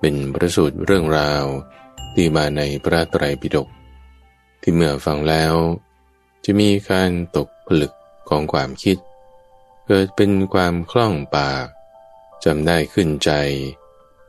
[0.00, 1.44] เป็นประสูตรเรื่องราว
[2.14, 3.68] ที่มาในพระไตรปิฎก
[4.62, 5.54] ที่เมื่อฟังแล้ว
[6.44, 7.92] จะมีการตกผลึก
[8.28, 8.96] ของความคิด
[9.86, 11.66] เกิดเป็นความคล่องปาก
[12.44, 13.30] จำได้ขึ้นใจ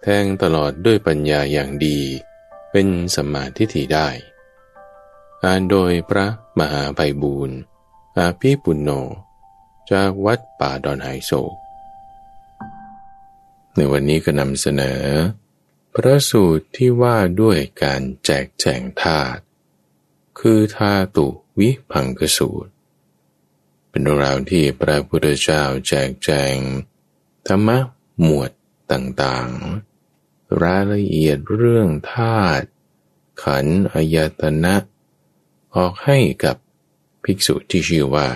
[0.02, 2.00] แทงตลอดด้วยปัญญาอย่างดี
[2.72, 4.10] เป็นสมาทิฏฐิได้
[5.44, 6.28] อ่านโดยพระ
[6.60, 7.58] มหาไพบูรณ์
[8.18, 8.90] อาภีปุณโญ
[9.92, 11.54] จากวัดป่าดอนไฮโศก
[13.76, 15.02] ในวันนี้ก็นำเสนอ
[15.96, 19.42] พระสูตรที่ว่าด้วยการแจกแจงธาตุ
[20.40, 21.28] คือธาตุ
[21.60, 22.72] วิพังกสูตร
[23.90, 26.56] เป็นราวที่พระพุทธเจ้าแจกแจง
[27.48, 27.78] ธรรมะ
[28.22, 28.52] หมวด
[28.92, 32.66] ต่างๆ รายละเอียดเรื่องธาตุ
[33.44, 34.76] ขันอายตนะ
[35.76, 36.56] ออกให้กับ
[37.24, 38.28] ภิกษุที่ชื่อว่า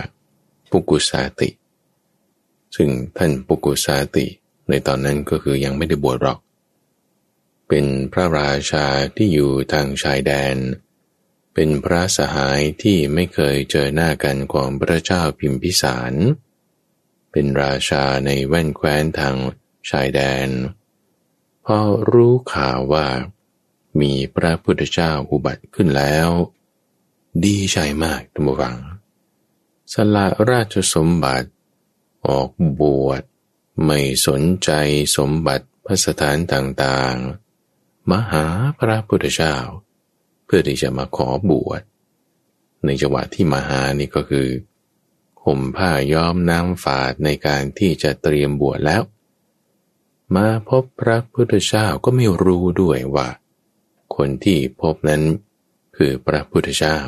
[0.70, 1.48] ปุกุสาติ
[2.76, 4.26] ซึ่งท่านปุกุสาติ
[4.68, 6.38] ในตอนนั้นก็คือยังไม่ได้บวชหรอก
[7.68, 8.86] เป็นพระราชา
[9.16, 10.56] ที่อยู่ทางชายแดน
[11.54, 16.14] เป็นพระสหายที่ไม่เคยเจอหน้ากันของพระเจ้าพิมพิสาร
[17.30, 19.36] เป็นราชาในแว่นแคว้นทาง
[19.90, 20.48] ชายแดน
[21.64, 21.78] พอ
[22.12, 23.06] รู้ข่าวว่า
[24.00, 26.28] มีพระพุทธเจ้าอุบัติขึ้นแล้ว
[27.44, 28.78] ดีใจมากทุกฝัง
[29.92, 31.48] สละราชสมบัติ
[32.26, 32.50] ออก
[32.80, 33.22] บวช
[33.84, 34.70] ไม่สนใจ
[35.16, 37.45] สมบัติพระสถานต่างๆ
[38.10, 38.46] มาหา
[38.78, 39.56] พระพุทธเจ้า
[40.44, 41.82] เพื่อที่จะมาขอบวช
[42.84, 44.48] ในจังหวะที่มาหานี่ก็คือ
[45.44, 49.02] ห่มผ้าย้อมน้ำฝาดในการที่จะเตรียมบวชแล้ว
[50.34, 53.28] มาพบพระพุทธเจ้าก็ไม่รู้ด้วยว่า
[54.16, 55.22] คนที่พบนั้น
[55.96, 56.98] คือพระพุทธเจ้า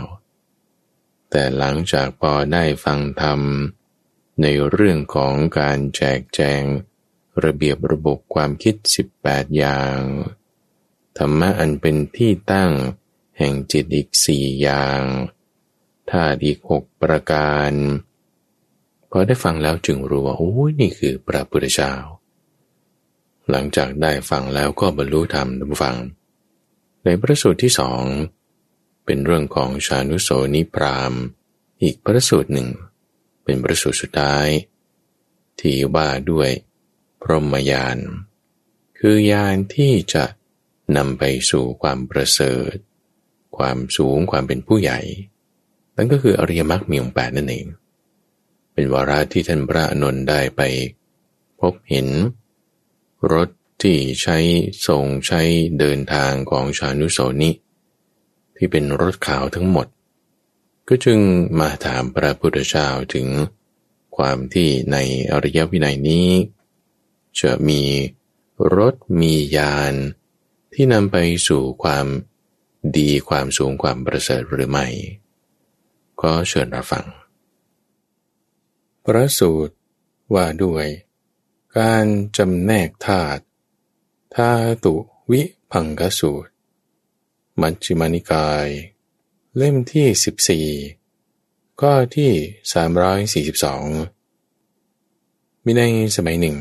[1.31, 3.41] แต่หลังจากพอได้ฟังธรรม
[4.43, 6.63] ในเรื่องของการแจกแจง
[7.45, 8.75] ระเบียบระบบความคิด
[9.17, 9.99] 18 อย่าง
[11.19, 12.73] ธรรมะอันเป็นที่ตั้ง
[13.39, 15.03] แห่งจิตอีกสี่อย่าง
[16.11, 17.73] ธาตุอีกหกประการ
[19.11, 21.95] พอได้ฟังแล้วจึงรู้ว่าโอ้ยนี่คือพระพุทธเจ้า
[23.51, 25.97] หลังจากได้ฟังแล้วก็บรรลุธรรมทุกฟัง
[27.05, 28.03] ในพระสูตรที่สอง
[29.05, 31.13] เป็นเรื่องของชานุโสนิพราม
[31.83, 32.69] อีกพระสูตรหนึ่ง
[33.45, 34.49] เป็นประสูตรสุดท้าย
[35.61, 36.51] ที่ว่าด้วย
[37.23, 37.99] พรหมยาน
[38.99, 40.25] คือยานที่จะ
[40.97, 42.75] นำไปสู่ความประเสริฐ
[43.57, 45.01] ความสูงความเป็นผู้ใหญ่
[45.97, 47.67] นั่นก็คืออริยมรรคมีองค์แปดนั่นเอง
[48.73, 50.63] เป็นวาระที่ท่านพระนนท์ได้ไป
[51.61, 52.09] พบเห็น
[53.33, 53.49] รถ
[53.83, 54.39] ที่ใช้
[54.87, 55.43] ส่งใช้
[55.79, 57.51] เดินทางของชานุโสนิ
[58.57, 59.87] ที่เป็นรถขาวทั้งหมด
[60.89, 61.19] ก็จึง
[61.61, 63.29] มาถามพระพุทธเจ้าถึง
[64.17, 64.97] ความที่ใน
[65.33, 66.29] อริยวินัยนี้
[67.41, 67.83] จะมี
[68.77, 69.95] รถมียาน
[70.81, 71.17] ที่นำไป
[71.49, 72.07] สู่ความ
[72.97, 74.87] ดีความสูงความประเสริฐหรือไม่
[76.21, 77.07] ก็เชิญรับฟัง
[79.05, 79.75] พระสูตร
[80.35, 80.87] ว่าด้วย
[81.79, 82.05] การ
[82.37, 83.43] จำแนกธาตุ
[84.37, 84.53] ธา
[84.85, 84.95] ตุ
[85.31, 86.51] วิพังกสูตร
[87.61, 88.67] มัชฌิมานิกาย
[89.57, 90.67] เล่มที่
[91.15, 92.33] 14ก็ที่
[93.53, 95.83] 342 มีใน
[96.17, 96.57] สมัยหนึ่ง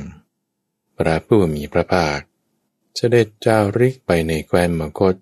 [0.97, 2.19] พระผู้มีพระภาค
[3.00, 5.16] เสด็จจาริกไปในแคว้นมคต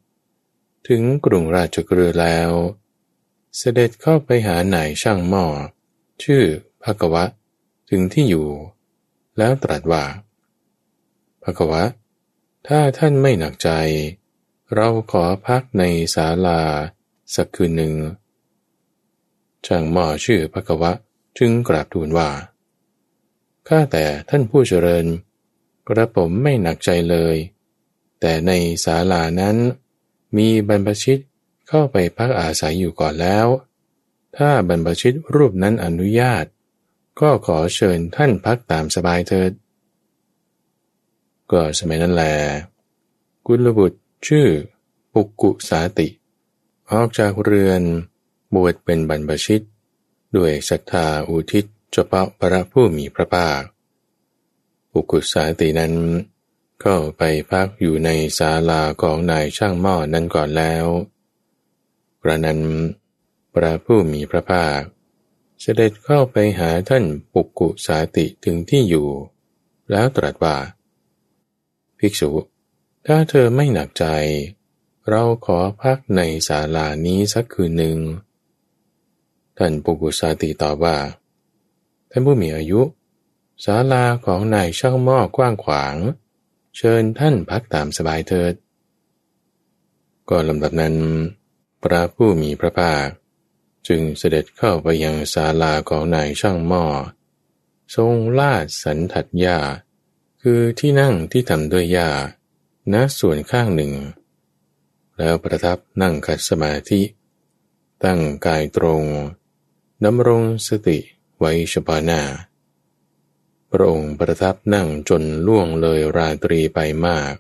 [0.88, 2.52] ถึงกรุงราชกฤห์แล้ว
[3.58, 5.46] เสด็จเข้าไปหานายช่างหม้อ
[6.24, 6.44] ชื่อ
[6.84, 7.24] ภกวะ
[7.90, 8.50] ถึงที่อยู่
[9.38, 10.04] แล้วตรัสว่า
[11.44, 11.84] ภกวะ
[12.68, 13.70] ถ้าท่านไม่หนักใจ
[14.74, 15.84] เราขอพักใน
[16.16, 16.62] ศาลา
[17.36, 17.94] สักคืนหนึ่ง
[19.66, 20.92] ช่างหม้อชื่อพระกวะ
[21.38, 22.30] จึงกราบทูลว่า
[23.68, 25.06] ข้าแต่ท่านผู้เจริญ
[25.88, 27.38] กระผมไม่หนักใจเลย
[28.28, 28.54] แต่ใน
[28.86, 29.58] ศาลานั้น
[30.38, 31.20] มีบรรพชิต
[31.68, 33.48] เข้าไปพักอาศัยอยู่ก่อนแล้ว
[34.38, 36.46] ถ้าบรรพชิตรูปนั้นอนุญาต
[37.22, 39.52] ก็ขอเชิญท่านพักตามสบายเถิด
[41.52, 42.24] ก็สมัยนั้นแล
[43.46, 44.48] กุลบุตรชื่อ
[45.14, 46.08] ปุกกุสาติ
[46.92, 47.82] ออกจากเรือน
[48.56, 49.62] บวชเป็นบรรพชิต
[50.36, 53.62] ด้วยศรัทธาอุทิศเฉพาะพระผู้มีพระภาค
[54.94, 55.94] อุกุสาตินั้น
[56.82, 60.86] เข้าไปพักอยู่ในศาลาของนายช่างหม้อนั้นก่อนแล้ว
[62.22, 62.62] กระนั้น
[63.54, 64.82] พระผู้มีพระภาค
[65.62, 69.08] เสด็จเข้าไปหาท่านปุกกุสาติถึงที่อยู่
[69.92, 70.56] แล้วตรัสว่า
[71.98, 72.32] ภิกษุ
[73.06, 74.06] ถ้าเธอไม่หนักใจ
[75.10, 77.98] เราขอพักในศาลานี้สักคืนหนึ่ง
[79.58, 80.98] ท่านปุกกุสาติตอบว่า
[82.10, 82.82] ท่านผู้มีอายุ
[83.66, 85.96] ศาลาของนายช่างหม้อกว้างขวาง
[86.78, 88.54] เชิญท่านพักตามสบายเถิด
[90.30, 90.96] ก็ลำดับนั้น
[91.84, 93.08] พระผู้มีพระภาค
[93.88, 96.86] จึงเสด็จเข้าไปยังศาลาของนายช่างหม้อ
[97.96, 99.58] ทรงลาดสันทัดหญ้า
[100.42, 102.10] คือที่นั่งที่ทำด้วยหญ้า
[102.94, 103.94] ณส่วนข้างหนึ่ง
[105.18, 107.02] แล้วประทับนั่งขัดสมาธิ
[108.04, 109.04] ตั้งกายตรง
[110.06, 110.98] ดำรงสติ
[111.40, 112.22] ไว้เฉพาะหน้า
[113.76, 117.34] พระองค์ประทับนั่งจนล่วงเลยราตรีไปมาก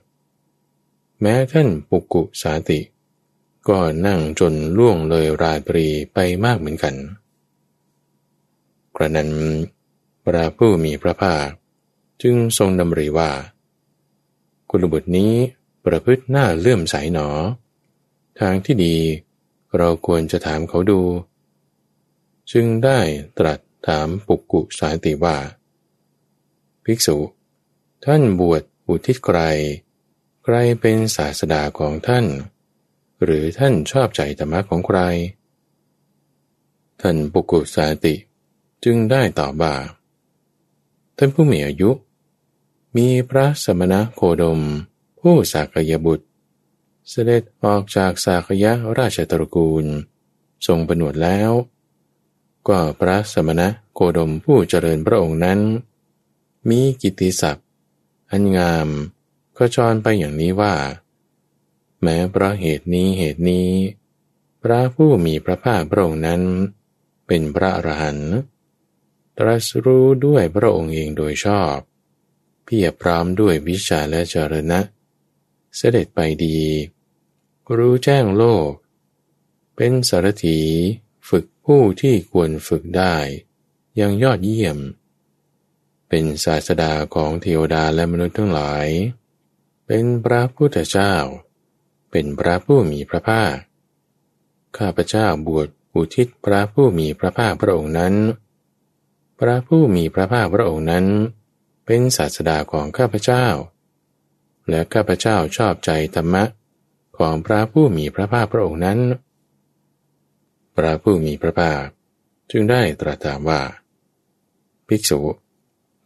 [1.22, 2.80] แม้ท่านปุกุสาติ
[3.68, 6.96] ก็นั่งจนล่วงเลยราตรีไปมากเหมือนกัน
[8.96, 9.32] กระนั้น
[10.26, 11.46] พระผู้มีพระภาค
[12.22, 13.32] จึงทรงดำริว่า
[14.70, 15.34] กุลบุตรนี้
[15.86, 17.30] ประพฤติหน้าเลื่อมใสหนอ
[18.40, 18.96] ทางที่ดี
[19.78, 21.02] เราควรจะถามเขาดู
[22.52, 23.00] จึงได้
[23.38, 25.38] ตรัสถามปุกกุสาติว่า
[26.86, 27.18] ภิกษุ
[28.06, 29.40] ท่านบวชอุทิศใคร
[30.44, 32.26] ใครเป็นศาสดาของท่าน
[33.24, 35.00] หรือท่านชอบใจธรรมะของใคร
[37.02, 38.16] ท่านปุกุสาติ
[38.84, 39.76] จึงได้ตอบว่า
[41.18, 41.92] ท่านผู้มีอายุ
[42.98, 44.60] มีพระสมณะโคดม
[45.20, 46.26] ผู้สากยบุตร
[47.10, 49.86] เสด็จออกจากสากยะราชตระกูล
[50.68, 51.52] ทรงประนวดแล้ว
[52.68, 55.60] ก็พระสมณะโคดมผู้เจริญพระองค์นั้น
[56.70, 57.68] มีกิติศัพท์
[58.32, 58.88] อันงาม
[59.58, 60.76] ก็จรไปอย่างนี้ว่า
[62.02, 63.70] แม้เพราะเหตุนี้เหตุนี้
[64.62, 66.42] พระผู้มีพระภาคพระองค์นั้น
[67.28, 68.34] เป็นพระอรหันต์
[69.38, 71.78] ตรัสรู้ด้วยพระองค์เองโดยชอบ
[72.66, 74.80] เพียรพร้อมด้วยวิชาและจรณะ
[75.76, 76.60] เสด็จไปดี
[77.78, 78.72] รู้แจ้งโลก
[79.76, 80.60] เป็นสารถี
[81.30, 83.16] ฝึกผู้ที่ควรฝึกได้
[84.00, 84.78] ยังยอดเยี่ยม
[86.18, 88.88] เป็นศาสดาของเทวดาและมนุษย์ทั้งหลาย
[89.88, 91.16] เป็นพระพุทธเจ้า
[92.12, 93.56] เป็นพระผู้มีพระภาค
[94.78, 98.16] ข้าพเจ้าบวชอุทิศพระผู้มีพระภาคพระองค์นั้น
[99.40, 101.06] พระผู้มีพระภาคพระองค์นั้น
[101.86, 103.46] เป็นศาสดาของข้าพเจ้า
[104.70, 106.44] และข้าพเจ้าชอบใจธรรมะ
[107.18, 109.00] ของพระผู้มีพระภาคพระองค์นั้น
[110.76, 111.84] พระผู้มีพระภาค
[112.52, 113.62] จึงได้ตรัสถามว่า
[114.90, 115.20] ภิกษุ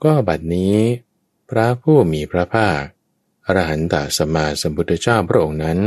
[0.04, 0.76] ก็บัดนี้
[1.50, 2.82] พระผู้มีพระภาค
[3.46, 5.80] อรหันตสัมมาสัมพุทธเจ้าพระองค์นั้น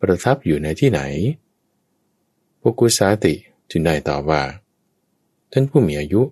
[0.00, 1.00] ประทับอยู่ในที่ไหน
[2.60, 3.34] ปุกุสาติ
[3.70, 4.42] จึงได้ตอบว่า
[5.52, 6.22] ท่านผู้มีอายุ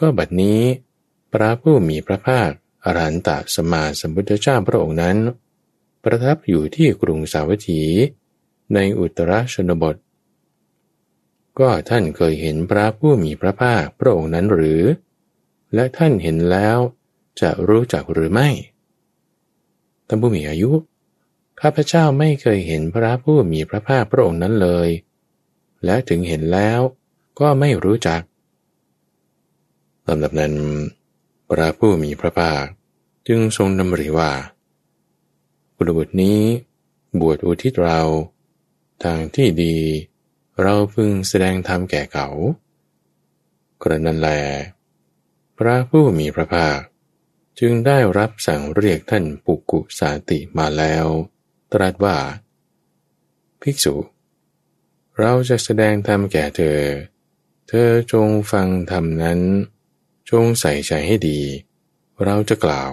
[0.00, 0.60] ก็บัดนี้
[1.32, 2.50] พระผู้มีพระภาค
[2.84, 5.16] อรหันตสัมมาสัมพุทธเจ้าพระองค์นั้น
[6.04, 7.82] ประทับอยู่ที่กรุงสาวัตถี
[8.74, 9.96] ในอุตรชนบท
[11.58, 14.82] ก็ท่านเคยเห็นพระผู้มีพระภาคพระองค์นั้นหรือ
[15.74, 16.78] และท่านเห็นแล้ว
[17.40, 18.48] จะรู้จักหรือไม่
[20.06, 20.70] ท่านผู้มีอายุ
[21.60, 24.88] ข้าพเจ้าไม่เคยเห็นพระผู้มีพระภาคพระองค์นั้นเลย
[25.84, 26.80] และถึงเห็นแล้ว
[27.40, 28.20] ก็ไม่รู้จัก
[30.08, 30.54] ลำดับนั้น
[31.50, 32.64] พระผู้มีพระภาค
[33.28, 34.30] จึงทรงดำริว่า
[35.76, 36.40] บุรบุตรนี้
[37.20, 38.00] บวชอุทิศเรา
[39.04, 39.76] ทางที่ดี
[40.62, 42.28] เราพึงแสดงธรรมแก่เขา
[43.82, 44.28] กระนั้นแล
[45.58, 46.78] พระผู้มีพระภาค
[47.60, 51.06] จึงได้รับสั่งเรียกท่านปุกุสาติมาแล้ว
[51.72, 52.16] ตรัสว่า
[53.62, 53.94] ภิกษุ
[55.18, 56.80] เราจะแสดงธรรมแก่เธอ
[57.68, 59.40] เธอจงฟังธรรมนั้น
[60.30, 61.40] จงใส่ใจให้ดี
[62.24, 62.90] เราจะกล่าว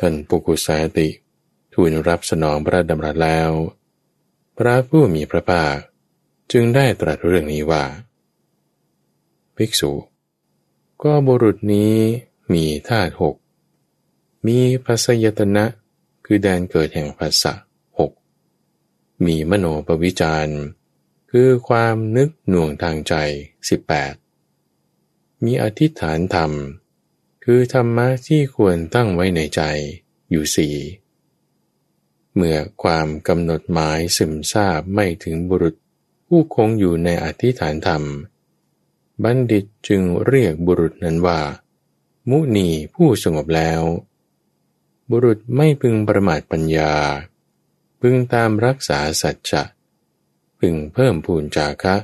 [0.00, 1.08] ท่านปุกุสาติ
[1.72, 3.50] ทูลรับสนองพระดำรัสแล้ว
[4.58, 5.76] พระผู้มีพระภาค
[6.52, 7.84] จึงได้ตรัสเรื่องนี้ว่า
[9.56, 9.92] ภิกษุ
[11.04, 11.94] ก็บุรุษนี้
[12.52, 13.36] มีธาตุหก
[14.46, 15.64] มีภาษยตนะ
[16.24, 17.52] คือแดนเกิดแห่งภาษะ
[17.98, 18.12] หก
[19.24, 20.48] มีมโนปวิจาร
[21.30, 23.14] คือความนึกหน่วงทางใจ
[24.48, 26.52] 18 มีอธิษฐานธรรม
[27.44, 29.62] คือธรรมะที่ควรตั้งไว้ในใจ
[30.30, 30.76] อยู่สี่
[32.34, 35.74] เมื่อความกำหนดหมายซึมซาบไม่ถึงบุรุษ
[36.26, 38.02] ผู้คงอยู่ในอธิษฐานธรรม
[39.24, 41.40] บัณฑิตจึงเรียกบุรุษนั้นว่า
[42.30, 43.82] มุนีผู้สงบแล้ว
[45.10, 46.92] บุรุษไม่พึงประมาทปัญญา
[48.00, 49.62] พึงตามรักษาสัจจะ
[50.58, 51.96] พึงเพิ่มพูนจาคะ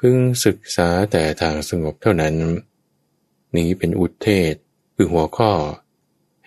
[0.00, 2.36] พึงศึกษาแต่ทางสงบเท่านั้น
[3.56, 4.54] นี้เป็นอุทเทศ
[4.94, 5.52] คือหัวข้อ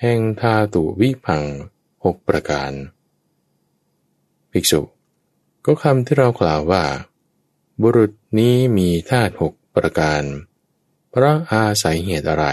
[0.01, 1.43] แห่งทาตุวิพัง
[2.03, 2.71] หกประการ
[4.51, 4.81] ภิกษุ
[5.65, 6.83] ก็คำที่เรากล่าวว่า
[7.81, 10.23] บุรุษนี้มีธาตุหกประการ
[11.09, 12.45] เพราะอาศัยเหตุอะไร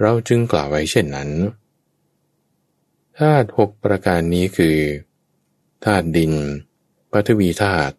[0.00, 1.30] เราจึงกล่าวไว้เช่นนั้น
[3.18, 4.78] ธาตุหกประการนี้คือ
[5.84, 6.32] ธาตุดิน
[7.12, 7.94] ปฐวีธาตุ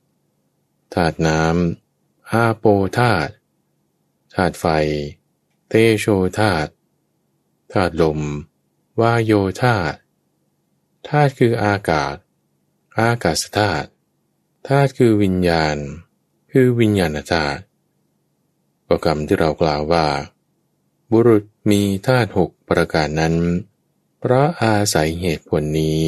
[0.93, 2.65] ธาตุน้ำอาโป
[2.99, 3.31] ธาตุ
[4.33, 4.65] ธาตุไฟ
[5.69, 6.05] เตโช
[6.39, 6.71] ธาตุ
[7.71, 8.21] ธาตุลม
[8.99, 9.97] วาโยธาตุ
[11.07, 12.15] ธาตุคืออากาศ
[12.99, 13.87] อากาศธาตุ
[14.67, 15.77] ธาตุคือวิญญาณ
[16.51, 17.61] คือวิญญาณธาตุ
[18.87, 20.07] ประกรรมที่เรากล่าวว่า
[21.11, 23.35] บุรุษมีธาตุหกประการนั้น
[24.19, 26.01] เพราะอาศัยเหตุผลนี้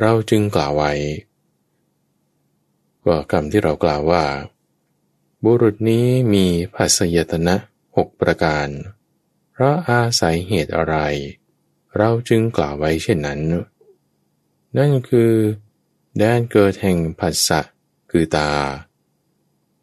[0.00, 0.92] เราจึงกล่าวไว้
[3.04, 4.24] ก็คำที่เรากล่าวว่า
[5.44, 7.54] บุรุษนี้มีภาษยตนะ
[7.96, 8.68] หกประการ
[9.52, 10.96] เพราะอาศัยเหตุอะไร
[11.96, 13.40] เราจึงกล่าวไว้เช่นนั้น
[14.76, 15.32] นั่นคือ
[16.16, 17.60] แดนเกิดแห่งภาษะ
[18.10, 18.50] คือตา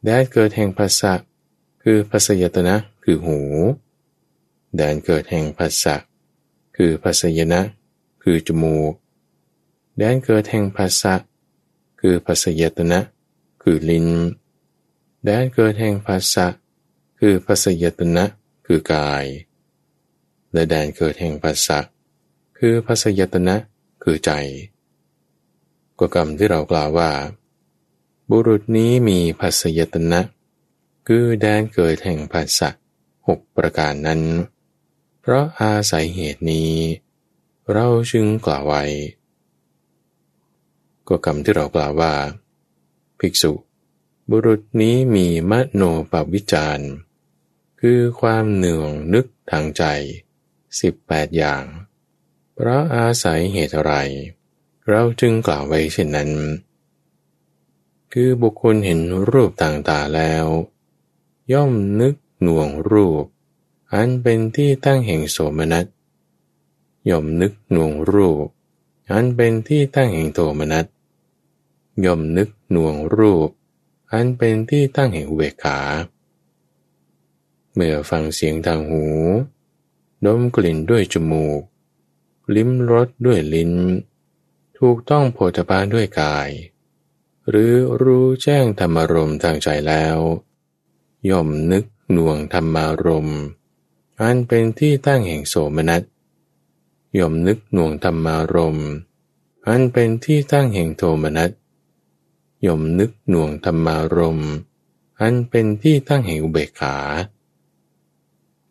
[0.05, 1.13] แดนเกิดแห่งภาษะ
[1.83, 3.39] คือภาษยตนะคือหู
[4.75, 5.95] แดนเกิดแห่งภาษะ
[6.75, 7.61] คือภาษยนะ
[8.23, 8.93] คือจมูก
[9.97, 11.13] แดนเกิดแห่งภาษะ
[11.99, 12.99] คือภาษยตนะ
[13.61, 14.07] คือลิ้น
[15.25, 16.45] แดนเกิดแห่งภาษะ
[17.19, 18.23] คือภาษยตนะ
[18.65, 19.25] คือกาย
[20.53, 21.79] และแดนเกิดแห่งภาษะ
[22.57, 23.55] คือภาษยตนะ
[24.03, 24.31] คือใจ
[25.99, 27.09] ก็กรรมที่เรากล่าวว่า
[28.33, 30.21] บุรุษนี้มีภาษยตนะ
[31.07, 32.69] คือแดนเกิดแห่งภาษะ
[33.27, 34.21] หกประการนั้น
[35.21, 36.71] เพราะอาศัยเหตุนี้
[37.73, 38.83] เราจึงกล่าวไว้
[41.07, 42.13] ก็คำที่เรากล่าวว่า
[43.19, 43.51] ภิกษุ
[44.29, 46.85] บุรุษนี้มีมโนปวิจาร
[47.81, 49.83] คือความเหนื่องนึกทางใจ
[50.79, 51.63] สิบแปดอย่าง
[52.55, 53.93] เพราะอาศัยเหตุอะไร
[54.89, 56.31] เราจึงกล่าวไว้เช่นนั้น
[58.13, 58.99] คือบุคคลเห็น
[59.31, 60.45] รูปต่างๆแล้ว
[61.53, 63.25] ย่อมนึกหน่วงรูป
[63.93, 65.85] อันเป็นที่ตั้งแห่งโสมนัส
[67.09, 68.45] ย่อมนึกหน่วงรูป
[69.11, 70.85] อันเป็นที่ตั้งแห่งโทมนัส
[72.05, 73.49] ย่อมนึกหน่วงรูป
[74.11, 75.79] อันเป็นที่ตั้งแห่งเวขา
[77.73, 79.05] เมื่อฟังเสียงทางหู
[80.25, 81.61] ดมกลิ่นด้วยจมูก
[82.55, 83.73] ลิ้มรสด้วยลิ้น
[84.77, 86.49] ถูกต้องโผฏฐาด้วยกาย
[87.53, 90.17] หรือรู้แจ้งธรรมารมทางใจแล้ว
[91.29, 93.39] ย่อมนึกหน่วงธรรมารมณ์
[94.21, 96.03] อันเป็นที่ตั้งแห่งโสมนัส
[97.19, 98.89] ย่อมนึกหน่วงธรรมารมณ์
[99.67, 101.51] อันเป็นที่ตั้งแห่งโทมนัส
[102.65, 104.51] ย่อมนึกหน่วงธรรมารมณ์
[105.19, 106.95] อันเป็นที่ตั้งแห่งอุเบกขา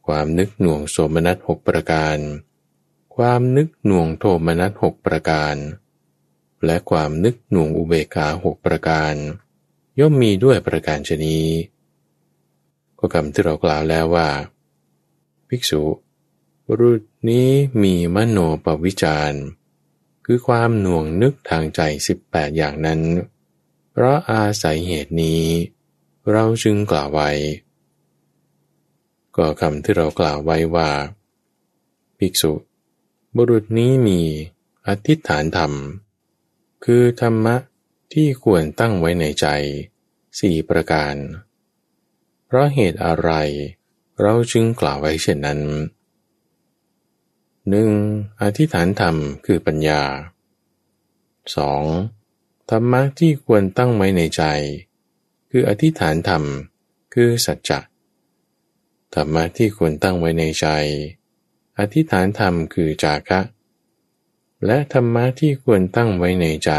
[0.07, 2.19] ความนึกหน่วงโสมนัสหกประการ
[3.17, 5.57] ความนึกหน่วงโทมนัสหกประการ
[6.65, 9.15] และความนึกหน่วงอุเบกขาหกประการ
[9.99, 11.39] ย่อมมีด้วยประการชนี
[12.99, 14.29] ก็คำที่เรากล่าวแล้วว่า
[15.49, 15.83] ภิกษุ
[16.67, 17.49] บุรุษนี้
[17.83, 19.33] มีมโนปวิจาร
[20.25, 23.01] คือความหน่วงนึกทางใจสิบแปดอย่างนั้น
[23.93, 25.45] เพราะอาศัยเหตุนี้
[26.31, 27.31] เราจึงกล่าวไว้
[29.37, 30.91] ก็คำที่เรากล่าวไว้ว่า
[32.19, 32.53] ภิกษุ
[33.37, 34.21] บุรุษนี้มี
[34.87, 35.73] อธิษฐานธรรม
[36.85, 37.57] คือธรรมะ
[38.13, 39.47] ที่ควรตั้งไว้ในใจ
[40.41, 41.15] สี่ประการ
[42.47, 43.31] เพราะเหตุอะไร
[44.21, 45.61] เราจึงกล่าวไว้เช่นนั้น
[47.69, 47.91] หนึ่ง
[48.43, 50.03] อธิษฐานธรรมคือปัญญา
[51.77, 52.71] 2.
[52.71, 54.43] ธรรมะที่ควรตั้งไว้ในใจ
[55.51, 56.45] คืออธิษฐานธรรม
[57.15, 57.81] คือสัจจะ
[59.15, 60.67] ธรรมะที่ควรตั้งไว้ในใจ
[61.79, 63.41] อธิษฐานธรรมคือจาคะ
[64.67, 66.73] และธรรมะที่ควรตั้งไว้ในใจ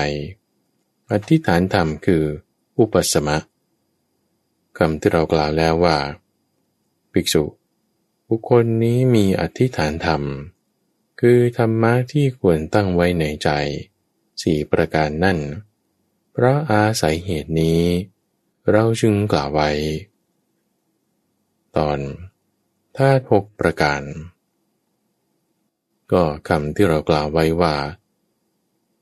[1.12, 2.24] อธิษฐานธรรมคือ
[2.80, 3.38] อุปสมะ
[4.78, 5.98] คำที่เรากล่าวแล้วว่า
[7.12, 7.44] ภิกษุ
[8.28, 10.24] บุคคลนี้มีอธิษฐานธรรม
[11.20, 13.50] คือธรรมะที่ควรตั้งไว้ในใจ
[14.42, 15.40] สี่ประการนั่น
[16.32, 17.82] เพราะอาศัยเหตุนี้
[18.72, 19.72] เราจึงกล่าวไว้
[21.78, 22.00] ตอน
[22.98, 24.02] ธาตุหกประการ
[26.14, 27.76] ก็คำที่เรากล่าวไว้ว่า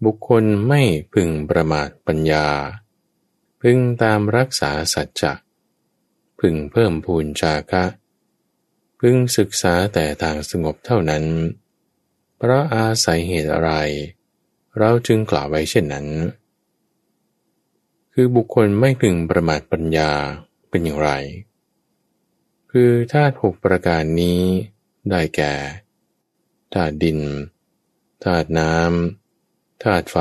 [0.05, 0.81] บุคคลไม่
[1.13, 2.47] พึงประมาทปัญญา
[3.61, 5.33] พึงตามรักษาสัจจะ
[6.39, 7.85] พึงเพิ่มพูนจาคะ
[8.99, 11.25] พึงศึกษาแต่ทางสงบเท่านั้น
[12.37, 13.71] เพราะอาศัยเหตุอะไร
[14.77, 16.07] เราจึงกล่าวไว้เช่นนั้น
[18.13, 20.11] คือบุคคลไม่พึงประมาทปัญญา
[20.69, 21.11] เป็นอย่างไร
[22.71, 24.41] คือธาตุหกประการนี้
[25.09, 25.53] ได้แก่
[26.73, 27.19] ธาตุดิน
[28.23, 30.17] ธาตุน้ำ ธาตุไฟ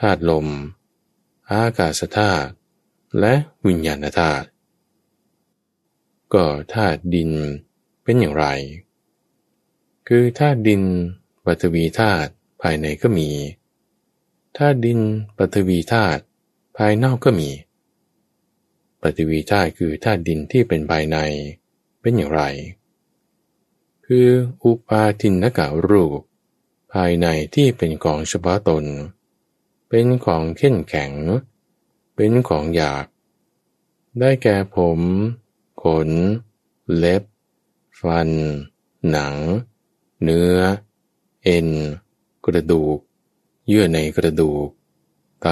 [0.00, 0.48] ธาตุลม
[1.50, 2.50] อากาศธาตุ
[3.20, 3.34] และ
[3.66, 4.46] วิญญาณธาตุ
[6.34, 7.30] ก็ธาตุดิน
[8.02, 8.46] เป็นอย่างไร
[10.08, 10.82] คือธาตุดิน
[11.44, 12.30] ปฐวีธาตุ
[12.62, 13.28] ภายในก็มี
[14.56, 15.00] ธาตุดิน
[15.38, 16.22] ปฐวีธาตุ
[16.76, 17.50] ภายนอกก็มี
[19.02, 21.16] ปฐวีธาตุคือธาตุดินที่เป็นภายใน
[22.00, 22.42] เป็นอย่างไร
[24.06, 24.28] คือ
[24.64, 26.20] อุปาทินกะรูป
[26.92, 28.84] ภายในที่เป็นของเฉพาะตน
[29.88, 31.12] เป็นของเข้นแข็ง
[32.14, 33.06] เป็นของหยาบ
[34.18, 35.00] ได้แก่ผม
[35.82, 36.10] ขน
[36.96, 37.22] เล็บ
[38.00, 38.28] ฟัน
[39.10, 39.36] หนัง
[40.22, 40.56] เนื้อ
[41.44, 41.68] เอ็น
[42.44, 42.98] กระดูก
[43.66, 44.68] เยื่อในกระดูก
[45.42, 45.48] ไต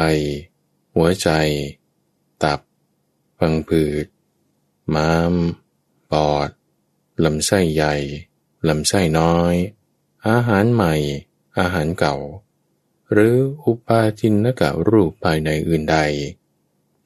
[0.94, 1.28] หัวใจ
[2.42, 2.60] ตับ
[3.38, 4.06] พังผืด
[4.94, 5.34] ม้าม
[6.10, 6.48] ปอด
[7.24, 7.94] ลำไส้ใหญ่
[8.68, 9.54] ลำไส้น้อย
[10.28, 10.94] อาหารใหม่
[11.58, 12.16] อาหารเก่า
[13.12, 15.98] หรืออุปาทินกะรูปภายในอื่นใด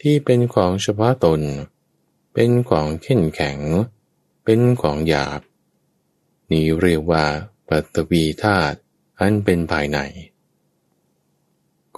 [0.00, 1.40] ที่เป็นของเฉพาะตน
[2.34, 3.58] เป็นของเข้นแข็ง
[4.44, 5.40] เป็นของหยาบ
[6.50, 7.26] นี้เรียกว่า
[7.68, 8.78] ปัตวีธาตุ
[9.20, 9.98] อันเป็นภายใน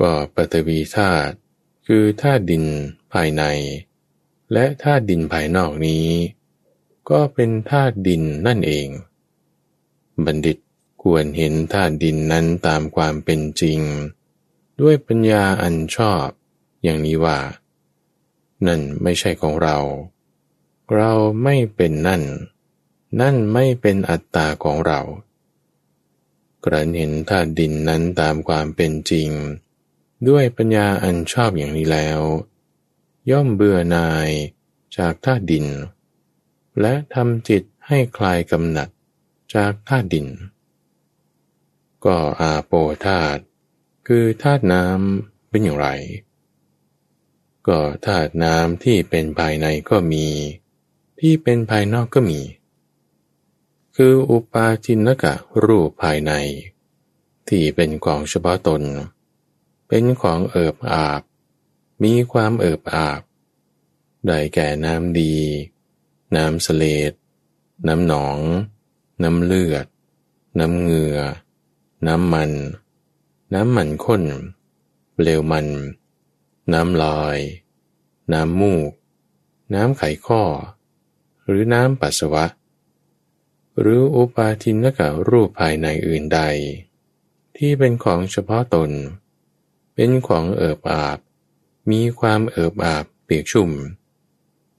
[0.00, 1.35] ก็ปัตวีธาตุ
[1.87, 2.64] คือธาตุดิน
[3.12, 3.43] ภายใน
[4.52, 6.07] และธาตุดินภายนอกนี้
[7.11, 8.88] ก็เป็นธาตุดินนั่นเอง
[10.27, 10.59] บัณฑิต
[11.03, 13.81] ควรเห็นธาตุดินนั้นตามความเป็นจริง
[14.81, 16.27] ด้วยปัญญาอันชอบ
[16.83, 17.39] อย่างนี้ว่า
[18.67, 19.79] นั่นไม่ใช่ของเรา
[20.95, 21.12] เรา
[21.43, 22.23] ไม่เป็นนั่น
[23.21, 25.00] นั่นไม่เป็นอัตตาของเรา
[26.65, 29.29] กระเห็นธาตุดินนั้นตามความเป็นจริง
[30.28, 32.21] ด้วยปัญญาอันชอบอย่างนี้แล้ว
[33.30, 34.28] ย่อมเบื่อนาย
[34.97, 35.67] จากธาตุดิน
[36.80, 38.89] และทำจิตให้คลายกำหนัด
[39.54, 40.28] จากธาตุดิน
[42.04, 42.73] ก็อาโป
[43.06, 43.41] ธาตุ
[44.06, 45.89] คือธาตุน้ำเป็นอย่างไร
[47.69, 50.26] ก็ธาตุน้ำที่เป็นภายในก็มี
[51.21, 52.41] ที่เป็นภายนอกก็มี
[53.97, 55.34] คืออุปาทินกะ
[55.65, 56.32] รูปภายใน
[57.49, 58.82] ที่เป็นของเฉพาะตน
[59.89, 61.23] เป็นของเอิบอาบ
[62.02, 63.23] มีความเอิบอาบ
[64.26, 65.34] ได้แก่น้ำดี
[66.36, 67.13] น้ำเสลด
[67.89, 68.39] น้ำหนอง
[69.23, 69.87] น้ำเลือด
[70.59, 71.19] น้ำเหงื่อ
[72.06, 72.50] น้ำมัน
[73.54, 74.23] น้ำมันข้น
[75.15, 75.67] เปลวมัน
[76.73, 77.39] น้ำลอย
[78.33, 78.91] น้ำมูก
[79.75, 80.43] น้ำไขข้อ
[81.47, 82.47] หรือน้ำปัสสาวะ
[83.80, 86.41] หรืออุปาทินกะรูปภายในอื่นใด
[87.56, 88.91] ที่เป็นของเฉพาะตน
[89.95, 91.19] เป็นของเอิบอาบ
[91.91, 93.71] มีความเอิบอาบเปียกชุ่ม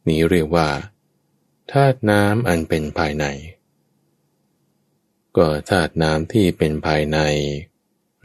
[0.08, 0.70] นี้เรียกว่า
[1.72, 3.26] ธาตุน้ำอันเป็นภายใน
[5.38, 7.20] ก็ธาตุน้ำที่เป็นภายใน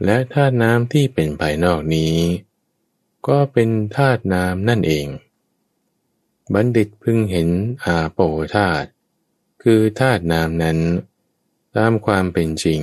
[0.05, 2.15] และธาตุน้ำที่เป็นภายนอกนี้
[3.27, 5.07] ก็เป็นธาตุน้ำนั่นเอง
[6.53, 7.49] บัณฑิตพึงเห็น
[7.85, 8.19] อาโป
[8.55, 8.87] ธาตุ
[9.63, 10.79] คือธาตุน้ำนั้น
[11.75, 12.81] ตามความเป็นจริง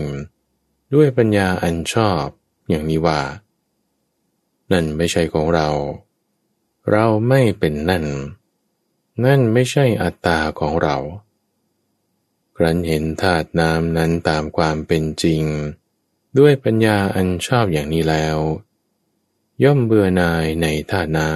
[0.94, 2.24] ด้วยปัญญาอันชอบ
[2.68, 3.20] อย่างนี้ว่า
[4.72, 5.68] นั่นไม่ใช่ของเรา
[6.90, 8.04] เราไม่เป็นนั่น
[9.24, 10.96] นั่นไม่ใช่อัตตาของเรา
[12.56, 15.44] ครั้นเห็นธาตุน้ำนั้นตามความเป็นจริง
[16.38, 18.38] ด้วยปัญญาอันชอบอย่างนี้แล้ว
[19.64, 21.32] ย่อมเบื่อนายในท่าน้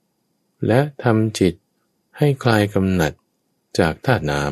[0.00, 1.54] ำและทำจิต
[2.18, 3.12] ให้คลายกำหนัด
[3.78, 4.42] จากท่าน้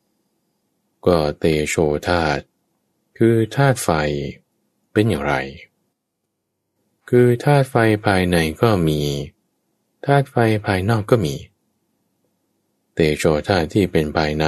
[0.00, 1.74] ำก็เตโช
[2.08, 2.42] ธาตุ
[3.18, 3.88] คือธาตุไฟ
[4.92, 5.34] เป็นอย่างไร
[7.08, 7.76] คือธาตุไฟ
[8.06, 9.00] ภายในก็มี
[10.06, 11.34] ธาตุไฟภายนอกก็มี
[12.94, 14.46] เตโชธาที่เป็นภายใน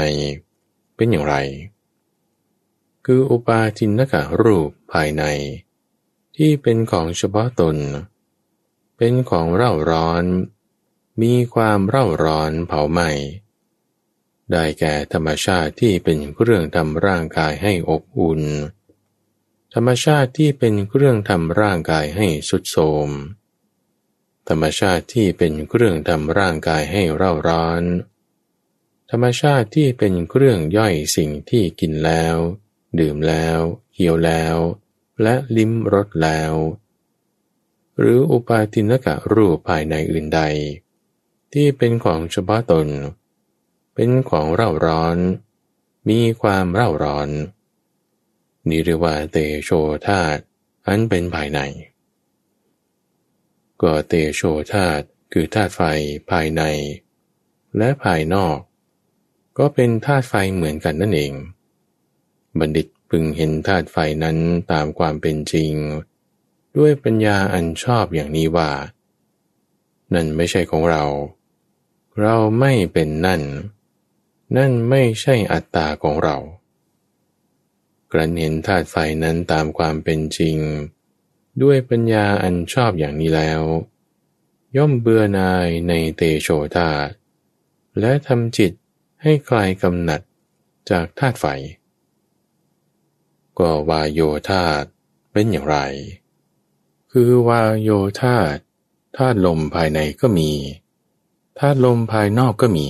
[0.96, 1.36] เป็นอย่างไร
[3.04, 5.24] คืออุปาทินกะรูปภายใน
[6.36, 7.76] ที่เป็นของเฉพาะตน
[8.96, 10.24] เป็นของเร่าร้อน
[11.22, 13.10] มีความเร่าร้อนเผาไหม้
[14.50, 18.42] ได้แก่ธรรมชาติที่เป็นเครื่องทำร่างกายให้อบอุ่น
[19.74, 22.76] ธรรมชาติที่เป็นเครื่องทำร่างกายให้สุดโท
[23.06, 23.08] ม
[24.48, 27.82] ธรรมชาติที่เป็นเครื่องทำร่างกายให้เร่าร้อน
[29.14, 32.36] ธรรมชาติที่เป็นเครื่องย่อยสิ่งที่กินแล้ว
[33.00, 33.58] ดื่มแล้ว
[33.92, 34.56] เคี้ยวแล้ว
[35.22, 36.52] และลิ้มรสแล้ว
[37.98, 40.40] หรืออุปาทินกะรูปภายในอื่นใด
[41.52, 42.88] ที่เป็นของเฉพาะตน
[43.94, 45.18] เป็นของเร่าร้อน
[46.08, 47.28] มีความเร่าร้อน
[48.68, 49.70] นี่เรียว่าเตโช
[50.06, 50.38] ธาต
[50.86, 51.60] อันเป็นภายใน
[53.82, 54.40] ก็เตโช
[54.72, 55.00] ธาต
[55.32, 55.80] คือธาตุไฟ
[56.30, 56.62] ภายใน
[57.76, 58.58] และภายนอก
[59.58, 61.32] ก็เป็นธาตุไฟเหมือนกันนั่นเอง
[62.58, 64.36] บัณฑิตพึงเห็นธาตุไฟนั้น
[64.72, 65.72] ตามความเป็นจริง
[66.76, 68.70] ด้วยปัญญาอันชอบอย่างนี้ว่า
[70.14, 71.04] นั่นไม่ใช่ของเรา
[72.20, 73.42] เราไม่เป็นนั่น
[74.56, 76.36] นั่นไม่ใช่อัตตาของเรา
[78.12, 80.56] กระเห็นธาตุไฟนั้นตามความเป็นจริง
[81.62, 83.62] ด้วยปัญญาอันชอบอย่างนี้แล้ว
[84.76, 87.08] ย่อมเบื่อนายในเตโชธาต
[88.00, 88.72] และทำจิต
[89.22, 90.20] ให้คลายกำหนัด
[90.90, 91.46] จากธาตุไฟ
[93.58, 94.84] ก็วายโยธาต
[95.32, 95.78] เป็นอย่างไร
[97.12, 98.56] คือวายโยธาต
[99.16, 100.50] ธาตุลมภายในก็มี
[101.58, 102.88] ธาตุลมภายนอกก็มี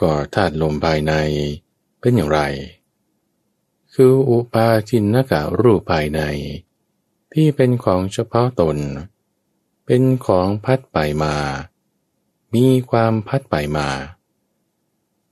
[0.00, 1.12] ก็ธาตุลมภายใน
[2.00, 2.40] เป็นอย่างไร
[3.94, 6.20] คืออุปาทินนกะรูปภายใน
[7.32, 8.76] ที่เป็นของเฉพาะตน
[9.86, 11.34] เป็นของพัดไปมา
[12.54, 13.88] มีความพัดไปมา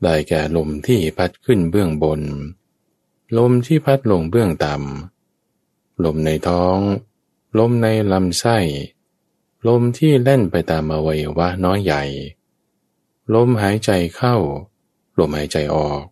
[0.02, 2.22] ได้แก่ลมที่พัดขึ้นเบื้องบน
[3.38, 6.78] ลมที่พัดลงเบื้องต่ำ ลมในท้อง
[7.58, 8.58] ลมในลำไส้
[9.68, 12.02] ลมที่เล่นไปตามอวัยวะน้อยใหญ่
[13.34, 14.36] ลมหายใจเข้า
[15.18, 16.02] ลมหายใจออก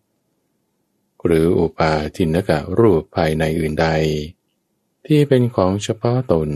[1.24, 3.88] หรืออุปาทินกะรูปภายในอื่นใด
[5.07, 6.48] ที่เป็นของเฉพาะตน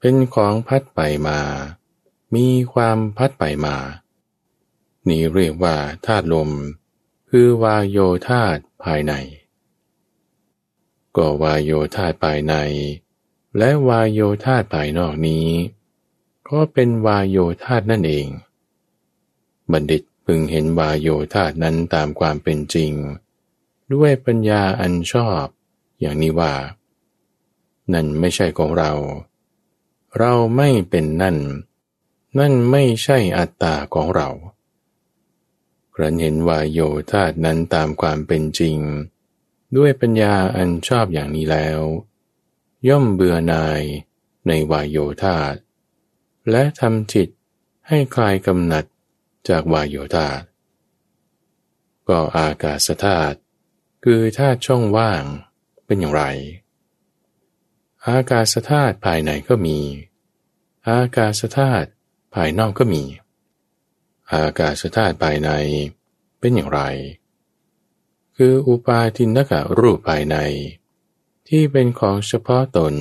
[0.00, 1.40] เป็นของพัดไปมา
[2.34, 3.76] มีความพัดไปมา
[5.08, 6.50] นี่เรียกว่าธาตุลม
[7.30, 9.12] คือวายโยธาตุภายใน
[11.16, 12.54] ก็วายโยธาตุภายใน
[13.58, 15.46] และวายโยธาตุภายนอกนี้
[16.48, 18.26] ก็เป็นวายโยธาตุนั่นเอง
[19.72, 22.92] บัณฑิตพึงเห็นวายโยธาตุนั้นตามความเป็นจริง
[23.92, 25.44] ด้วยปัญญาอันชอบ
[26.00, 26.52] อย่างนี้ว่า
[27.92, 28.92] นั่นไม่ใช่ของเรา
[30.18, 31.36] เราไม่เป็นนั่น
[32.38, 34.28] นั่นไม่ใช่อัตตาของเรา
[35.94, 36.80] ครั้นเห็นวายโย
[37.12, 38.78] ธาตนั้นตามความเป็นจริง
[39.76, 41.80] ด้วยปัญญาอันชอบอย่างนี้แล้ว
[42.88, 43.82] ย่อมเบื่อนาย
[44.46, 45.54] ในวายโยธาต
[46.50, 47.28] และทำจิต
[47.88, 48.84] ให้คลายกำหนัด
[49.48, 50.42] จากวายโยธาต
[52.08, 53.36] ก็อากาศธาตุ
[54.04, 55.22] คือธาตุช่องว่าง
[55.86, 56.24] เป็นอย่างไร
[58.08, 59.78] อากาศธาตุภายในก็มี
[60.88, 61.88] อากาศธาตุ
[62.34, 63.02] ภายนอกก็มี
[64.32, 65.50] อากาศธาตุภายใน
[66.38, 66.80] เป็นอย่างไร
[68.36, 70.36] คืออุปาทินกะรูปภายใน
[71.48, 72.94] ที่เป็นของเฉพาะตน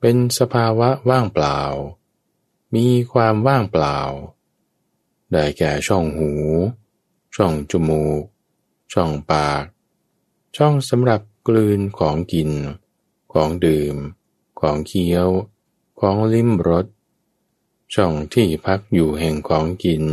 [0.00, 1.60] เป็นสภาวะว่างเปล่า
[2.74, 3.98] มีความว่างเปล่า
[5.32, 6.32] ได้แก่ช่องหู
[7.36, 8.22] ช่องจมูก
[8.92, 9.64] ช่องปาก
[10.56, 12.50] ช่องสำหรับกลืนของกิน
[13.32, 13.96] ของดื่ม
[14.60, 15.28] ของเคี้ยว
[16.00, 16.86] ของลิ้มรส
[17.94, 20.04] ช่องที่พักอยู่แห่งของกิน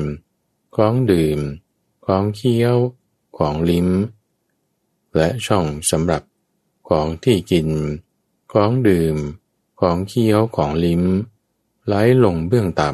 [0.76, 1.40] ของดื่ม
[2.06, 2.78] ของเคี้ยว
[3.38, 3.90] ของลิ้ม
[5.16, 6.24] และช่องสำหรับ
[6.90, 7.70] ของที่กิน
[8.54, 9.16] ของดื่ม
[9.82, 11.04] ของเคี้ยวของลิ้ม
[11.86, 12.92] ไหลลงเบื้องต่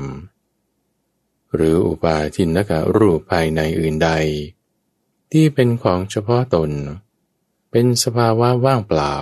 [0.76, 4.10] ำ หรืออุปาทินกะรูปภายในอื่นใด
[5.32, 6.72] ที่เป็นของเฉพาะตน
[7.72, 9.16] เป็นสภาวะว่างเปล่า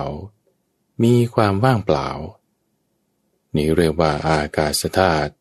[1.02, 2.08] มีความว่างเปล่า
[3.54, 5.32] นี่เรียกว่าอากาศธาตุ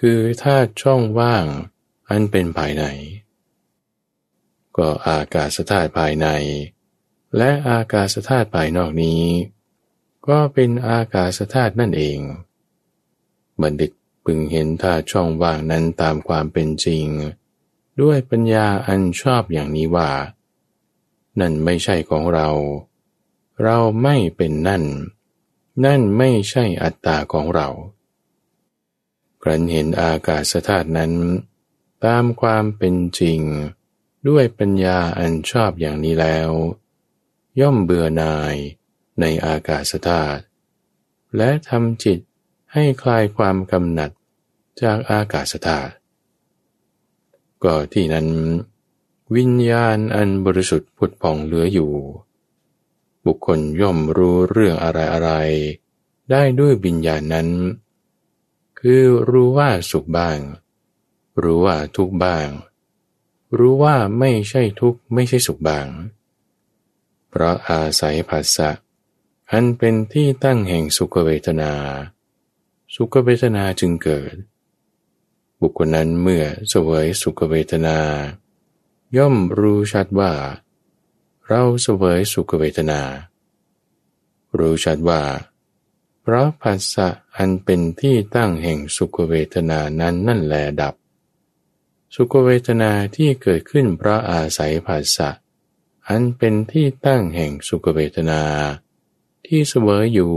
[0.00, 1.44] คือธาตุช่องว่าง
[2.08, 2.84] อันเป็นภายใน
[4.76, 6.26] ก็อากาศธาตุภายใน
[7.36, 9.22] และอากาศธาตุภายนอกนี้
[10.28, 12.18] ก็เป็นอากาศธาตุนั่นเอง
[13.60, 13.92] บัณฑิต
[14.24, 17.06] พึงเห็นธาตุช่องว่างนั้นตามความเป็นจริง
[18.00, 20.10] ด้วยปัญญาอันชอบอย่างนี้ว่า
[21.40, 22.48] นั่นไม่ใช่ของเรา
[23.64, 24.84] เราไม่เป็นนั่น
[25.84, 27.68] นั่นไม่ใช่อัตตาของเรา
[29.48, 31.12] รั้นเห็นอากาศธาตุนั้น
[32.04, 33.40] ตามความเป็นจริง
[34.28, 36.50] ด้วยปัญญาอันชอบอย่างนี้แล้ว
[37.60, 38.54] ย่อมเบื่อนาย
[39.20, 40.42] ในอากาศธาตุ
[41.36, 42.18] และทำจิต
[42.72, 44.10] ให้คลายความกำหนัด
[44.82, 45.92] จากอากาศธาตุ
[47.64, 48.28] ก็ที่นั้น
[49.36, 51.92] วิญญาณอันบริสุทธิ์ผุดผ่องเหลืออยู่
[53.24, 55.30] บุคคลย่อมรู้เรื่องอะไรอะไร
[56.30, 57.48] ได้ด้วยวิญญาณนั้น
[58.80, 60.38] คือรู้ว่าสุขบ้าง
[61.42, 62.48] รู้ว่าทุกบ้าง
[63.58, 65.86] รู้ว่าไม่ใช่ทุกไม่ใช่สุขบ้าง
[67.28, 68.70] เพราะอาศัยภาษะ
[69.50, 71.72] อันเป็นที่ตั้งแห่งสุขเวทนา
[72.94, 74.34] สุขเวทนาจึงเกิด
[75.60, 77.98] บุคคลนั้นเมื่อเสวยสุขเวทนา
[79.16, 80.32] ย่อมรู้ชัดว่า
[81.46, 83.00] เราเสวยสุขเวทนา
[84.58, 85.20] รู้ชัดว่า
[86.30, 90.94] พราะภาษะอันเป็นที่ตั้งแห่งสุขเวทนานั้นนั่นแลดับ
[92.14, 95.28] สุขเวทนาที่เกิดขึ้นเพราะอาศัยภาษะ
[96.08, 98.42] อันเป็นที่ตั้งแห่งสุขเวทนา
[99.46, 100.34] ที่เสวยอยู่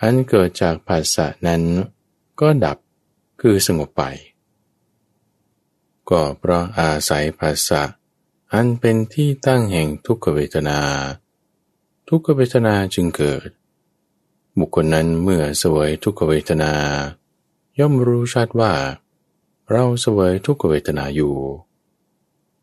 [0.00, 1.62] อันเกิดจากภาษะนั้น
[2.40, 2.78] ก็ดับ
[3.40, 4.02] คือสงบไป
[6.10, 7.82] ก็เพราะอาศัยภาษะ
[8.52, 10.80] อันเป็นที่ตั้งแห่งทุกขเวทนา
[12.08, 13.48] ทุกขเวทนาจึงเกิด
[14.58, 16.72] บุคคลนั้นเมื่อเสวยทุกขเวทนา
[17.78, 18.72] ย่อมรู้ชัดว่า
[19.70, 21.36] เราเสวยทุกขเวทนาอยู่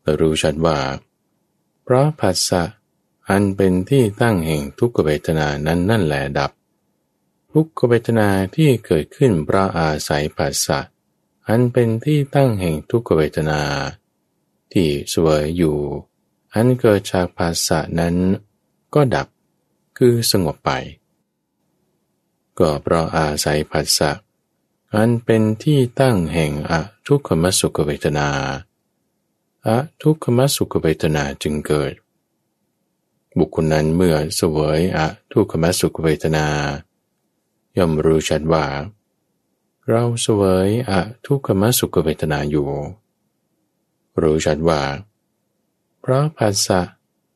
[0.02, 0.78] และรู้ชัดว่า
[1.82, 2.62] เพราะผัสสะ
[3.28, 6.50] อันเป็นที่ตั้งแห่งทุกขเวทนานั้นนั่นแหละดับ
[7.52, 10.78] ทุกขเวทนาที่เกิดขึ้นเพราะอาศัยผัสสะ
[11.48, 13.60] อันเป็นที่ตั้งแห่งทุกขเวทนา
[14.72, 15.76] ที่สวยอยู่
[16.54, 18.16] อันเกิดจากภาษะนั้น
[18.94, 19.26] ก็ดับ
[19.98, 20.70] คือสงบไป
[22.58, 24.10] ก็เพราะอาศัยภาษะ
[24.94, 26.72] อันเป็นที่ตั้งแห่งอ
[27.06, 28.28] ทุกขมสุขเวทนา
[29.66, 31.92] อะทุกขมสุขเวทนาจึงเกิด
[33.38, 36.46] บุคคลนั้นเมื่อเสวยอะทุกขมสุขเวทนา
[37.76, 38.64] ย่อมรู้ชัดว่า
[39.88, 42.68] เราเสวยอะทุกขมสุขเวทนาอยู่
[44.20, 44.80] รู้ชัดว่า
[46.00, 46.80] เพราะภาษะ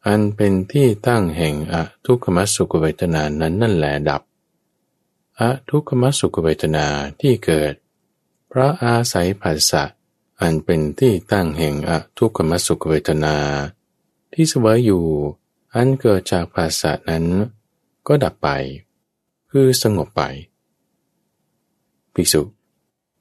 [0.07, 4.23] อันเป็นที่ตั้งแห่งอะทุกขมสุขเวทนานั้นนั่นแหละดับ
[5.39, 6.87] อทุกขมสุขเวทนา
[7.21, 7.75] ที่เกิด
[8.49, 9.83] เพราะอาศัยภาษะ
[10.41, 13.37] อันเป็นที่ตั้งแห่งอทุกขมสุขเวทนา
[14.33, 15.05] ที่เสวยอยู่
[15.75, 17.25] อันเกิดจากภาษานั้น
[18.07, 18.49] ก็ดับไป
[19.51, 20.23] คือสงบไป
[22.15, 22.43] ภิกษุ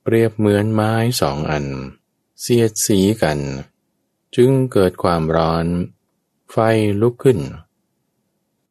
[0.01, 1.65] เปรียบเหมือนไม้สองอัน
[2.41, 3.39] เสียดสีกัน
[4.35, 5.65] จึงเกิดความร้อน
[6.51, 6.57] ไฟ
[7.01, 7.39] ลุกขึ้น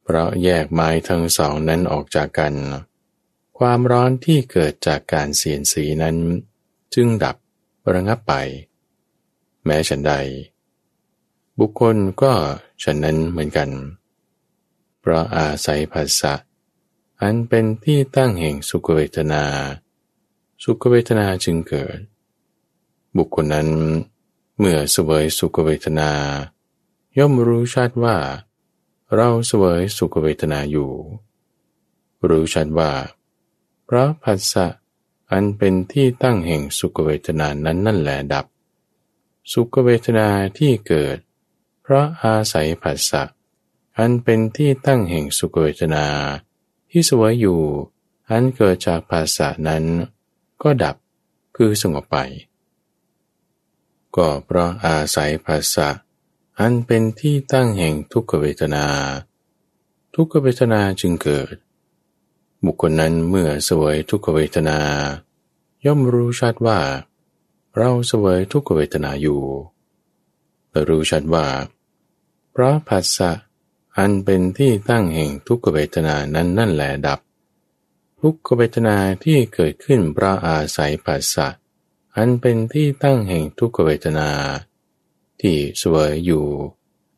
[0.03, 2.55] เพราะแยกไม้ทั้งสองนั้นออกจากกัน
[3.67, 6.17] ความร้อนที่เกิดจากการเสียดสีนั้น
[6.95, 7.37] จึงดับ
[7.93, 8.35] ระงับไป
[9.65, 10.15] แม้ฉันใด
[11.59, 12.33] บุคคลก็
[12.83, 13.71] ฉันนั้นเหมือนกัน
[15.01, 16.35] เพราะอาศัยภาษะ
[17.21, 19.45] อันเป็นที่ตั้งแห่งสุขเวทนา
[20.65, 21.99] สุขเวทนาจึงเกิด
[23.17, 23.69] บุคคลนั้น
[24.59, 26.11] เมื่อเสวยสุขเวทนา
[27.19, 28.17] ย่อมรู้ชัดว่า
[29.15, 30.91] เราเสวยสุขเวทนาอยู่
[32.29, 32.91] รู้ชัดว่า
[33.95, 34.67] พราะภาษะ
[35.33, 38.47] อันเป็นที่ตั้งแห่งสุขเวทนานั้นนั่นแหละดับ
[39.53, 40.29] สุขเวทนา
[40.59, 41.17] ที่เกิด
[41.83, 43.23] เพราะอาศัยผัสสะ
[43.99, 46.07] อันเป็นที่ตั้งแห่งสุขเวทนา
[46.91, 47.61] ที่สวยอยู่
[48.31, 49.85] อันเกิดจากภาษะนั้น
[50.63, 50.97] ก็ดับ
[51.57, 52.17] คือสงบไป
[54.17, 55.89] ก็เพราะอาศัยภาษะ
[56.59, 58.87] อันเป็นที่ตั้งแห่งทุกขเวทนา
[60.15, 61.55] ทุกขเวทนาจึงเกิด
[62.65, 64.79] บุคคลนั้นเมื่อสวยทุกขเวทนา
[65.85, 66.79] ย่อมรู้ชัดว่า
[67.77, 69.43] เราสวยทุกขเวทนาอยู่
[70.71, 71.47] และรู้ชัดว่า
[72.53, 73.31] เพราะผัสสะ
[73.97, 77.21] อันเป็นที่ตั้งแห่งทุกขเวทนานั้นนั่นแหละดับ
[78.21, 81.49] ทุกขเวทนาที่เกิดขึ้นเพราะอาศัยผัสสะ
[82.17, 84.31] อันเป็นที่ตั้งแห่งทุกขเวทนา
[85.41, 86.47] ที่สวยอยู่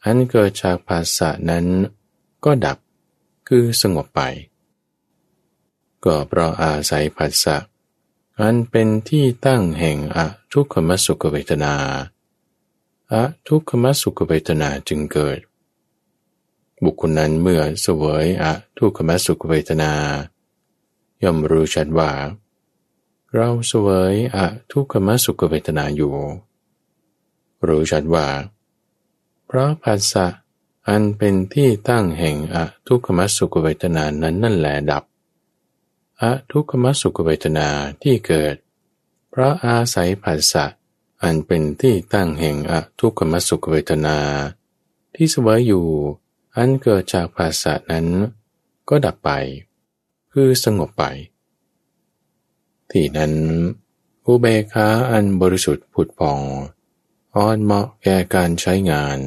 [0.05, 1.67] อันเกิดจากภาษะนั้น
[2.45, 2.79] ก็ดับ
[3.49, 4.21] คือสงบไป
[6.05, 7.57] ก็เพราะอาศัยผัสสะ
[8.41, 11.75] อันเป็นที่ตั้งแห่งอะทุกขมสุขเวทนา
[13.13, 15.39] อะทุกขมสุขเวทนาจึงเกิด
[16.85, 19.93] บุคคลนั้นเมื่อเสวยอะทุกขมสุขเวทนา
[21.23, 22.11] ย่อมรู้ชัดว่า
[23.35, 26.15] เราเสวยอะทุกขมสุขเวทนาอยู่
[27.67, 28.27] รู้ชัดว่า
[29.47, 30.27] เพราะภาษะ
[30.89, 35.05] อันเป็นที่ตั้งแห่งอะทุกขมสุขเวทนานั้นนั่นแหละดับ
[36.21, 37.69] อทุกขมสุขเวทนา
[38.03, 38.55] ที่เกิด
[39.31, 40.67] เพราะอาศัยผัสสะ
[41.23, 44.19] อันเป็นที่ตั้งแห่งอทุกขมสุขเวทนา
[45.15, 45.87] ที่สวยอยู่
[46.57, 48.07] อันเกิดจากภาษะนั้น
[48.89, 49.31] ก็ดับไป
[50.33, 51.05] คือสงบไป
[52.91, 53.35] ที่นั้น
[54.27, 56.41] อุเบคาอันบริสุทธิ์ผุดผ่อง
[57.35, 59.19] อ่อนเหมาะแก่การใช้งาน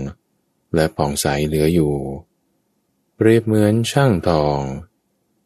[0.73, 1.95] และผ่องใสเหลืออยู่
[3.15, 4.59] เปรียบเหมือนช่างทอง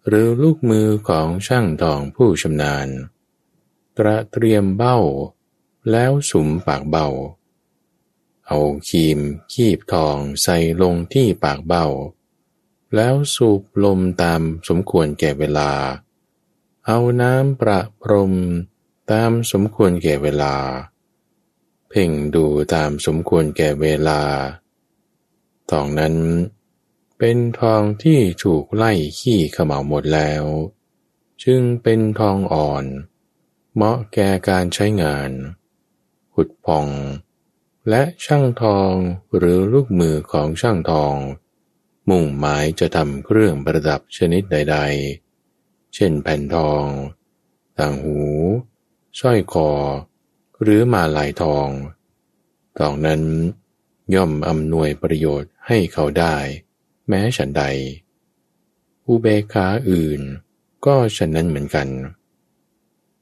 [0.08, 2.88] หรือลูกมือของช่างทองผู้ชำนาญ
[3.98, 4.98] ตระเตรียมเบ้า
[5.92, 7.08] แล้วสุมปากเบ้า
[8.48, 8.60] เอา
[8.90, 9.20] คีม
[9.54, 11.88] คีบทองใส่ลงที่ปากเบ้า
[12.96, 15.72] แล้วสูบลมตามสมควรแก่เวลา
[16.86, 18.34] เอาน้ำประพรม
[19.12, 20.56] ตามสมควรแก่เวลา
[21.90, 24.22] เพ่งดูตามสมควรแก่เวลา
[25.72, 26.16] ทองนั้น
[27.24, 30.44] เป็นทองที่ถูกไล่ขี้ขมาหมดแล้ว
[31.44, 32.86] จึงเป็นทองอ่อน
[33.74, 35.32] เหมาะแก่การใช้งาน
[36.34, 36.88] ขุดพอง
[37.90, 38.92] และช่างทอง
[39.36, 41.16] หรือลูกมือของช่างทอง
[42.10, 44.78] มุ่งหมายจะทำเครื่องประดับชนิดใด
[45.36, 46.84] ๆ เช่นแผ่นทอง
[47.80, 48.20] ต่างหู
[49.20, 49.70] สร้อยคอ
[50.62, 51.68] หรือมาลายทอง
[52.80, 53.22] ทองนั้น
[54.14, 56.38] ย่อมอำนวยประโยชน์ให้เขาได้
[57.08, 57.64] แม้ฉันใด
[59.08, 60.22] อุเบกขาอื่น
[60.86, 61.88] ก็ฉันนั้นเหมือนกัน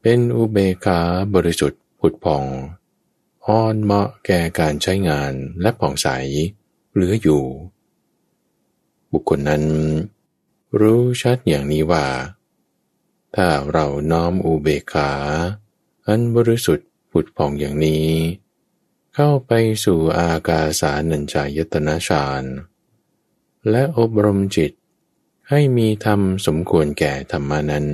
[0.02, 1.00] เป็นอุเบกขา
[1.34, 2.46] บริสุทธิ์ผุดพอง
[3.46, 6.08] อ่อนเหมาะแก่การใช้งานและผ่องใส
[6.94, 7.44] เหลืออยู่
[9.12, 9.64] บุคคลนั้น
[10.80, 12.06] รู้ชัดอย่างนี้ว่า
[13.36, 15.12] ถ้าเราน้อมอุเบกขา
[16.08, 18.08] อันบริสุทธิ์ผุดผ่องอย่างนี้
[19.16, 19.52] เข้าไป
[19.86, 22.44] สู่อากาสานัญจายตนะฌาน
[23.70, 24.72] และอบรมจิต
[25.50, 27.86] ให้มีธรรมสมควรแก่ธรรมานั้น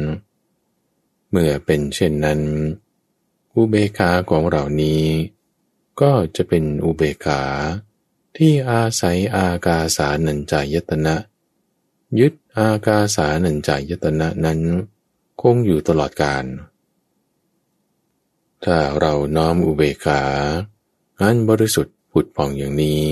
[1.30, 2.42] เมื่อเป็นเช่นนั้น
[3.56, 5.04] อุเบกขาของเรานี้
[6.02, 7.44] ก็จะเป็นอุเบกขา
[8.38, 11.16] ที่อาศัยอากาสานัญจายตนะ
[12.20, 14.60] ยึดอากาสานัญจายตนะนั้น
[15.42, 16.46] คงอยู่ตลอดกาล
[18.64, 20.22] ถ้าเราน้อมอุเบกขา
[21.22, 23.06] อันบริสุทธิ์ผุดผ่องอย่างนี้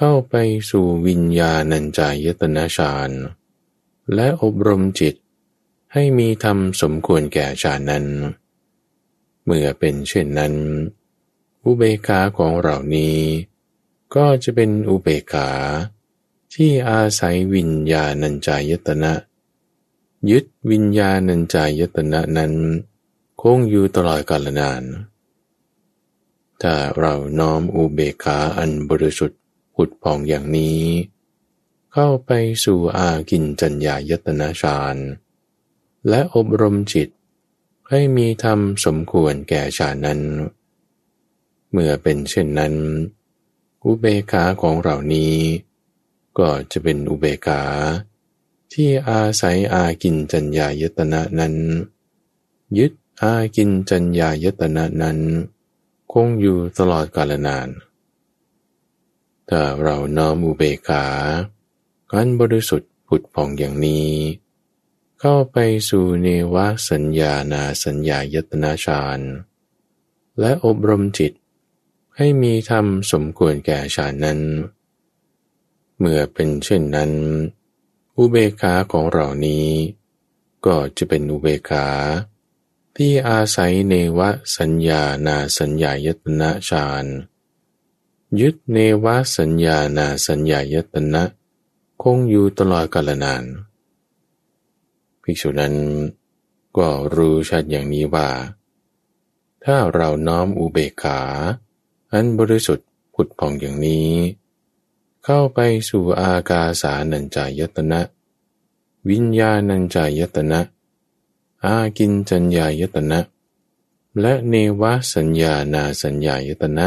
[0.00, 0.34] เข้าไป
[0.70, 3.10] สู่วิญญาณัญจายตนะฌาน
[4.14, 5.14] และอบรมจิต
[5.92, 8.06] ให้มีธรรมสมควรแก่ฌานนั้น
[9.44, 10.54] เมื่อเป็นเช่นนั้น
[11.64, 13.18] อุเบกขาของเรานี้
[14.14, 15.50] ก็จะเป็นอุเบกขา
[16.54, 19.12] ที่อาศัยวิญญาณัญจายตนะ
[20.30, 22.52] ยึดวิญญาณัญจายตนะนั้น
[23.42, 24.82] คงอยู่ตลอดกาลนาน
[26.62, 29.40] ถ้าเราน้อมอุเบกขาอันบริสุทธิ์
[29.76, 30.82] ผุดผ่องอย่างนี้
[31.92, 32.30] เข้าไป
[32.64, 34.96] สู่อากินจัญญายตนาฌาน
[36.08, 37.08] และอบรมจิต
[37.88, 40.20] ให้มีธรรมสมควรแก่ฌานนั้น
[41.70, 42.74] เมื่อเป็นเช่นนั้น
[43.84, 45.34] อุเบกขาของเรานี้
[46.38, 47.62] ก็จะเป็นอุเบกขา
[48.72, 51.54] ที่อาศัยอากินจัญญายตนะนั้น
[52.78, 55.18] ยึดอากินจัญญายตนะนั้น
[56.12, 57.68] คงอยู่ตลอดกาลนาน
[59.50, 61.04] ถ้าเราน้อมอุเบกขา
[62.12, 64.10] การบริสุทธิ์ผุดผ่องอย่างนี้
[65.20, 65.56] เข้าไป
[65.88, 66.56] สู่เนว
[66.90, 69.20] สัญญานาสัญญายตนาฌาน
[70.40, 71.32] และอบรมจิต
[72.16, 74.40] ให้มีธรรมสมควรแก่ฌานนั้น
[75.98, 77.12] เมื่อเป็นเช่นนั้น
[78.16, 79.68] อุเบกขาของเรานี้
[80.66, 81.88] ก็จะเป็นอุเบกขา
[82.96, 84.20] ที่อาศัยเนว
[84.58, 87.04] สัญญานาสัญญายตนะฌาน
[88.40, 89.06] ยึดเนว
[89.38, 91.22] สัญญานาสัญญายตนะ
[92.02, 93.44] คงอยู่ตลอดกาลนาน
[95.22, 95.74] ภิกษุนั้น
[96.76, 98.28] ก็รู้ชัดอย่างนี้ว่า
[99.64, 101.20] ถ้าเราน้อมอุเบกขา
[102.12, 104.10] อันบริสุทธิ์ผุดผ่องอย่างนี้
[105.24, 105.58] เข้าไป
[105.88, 108.00] สู่อากาสานัญจายตนะ
[109.08, 110.60] วิญญาณัญจายตนะ
[111.64, 113.20] อากินจัญญายตนะ
[114.20, 114.82] และเนว
[115.14, 116.86] สัญญานาสัญญายตนะ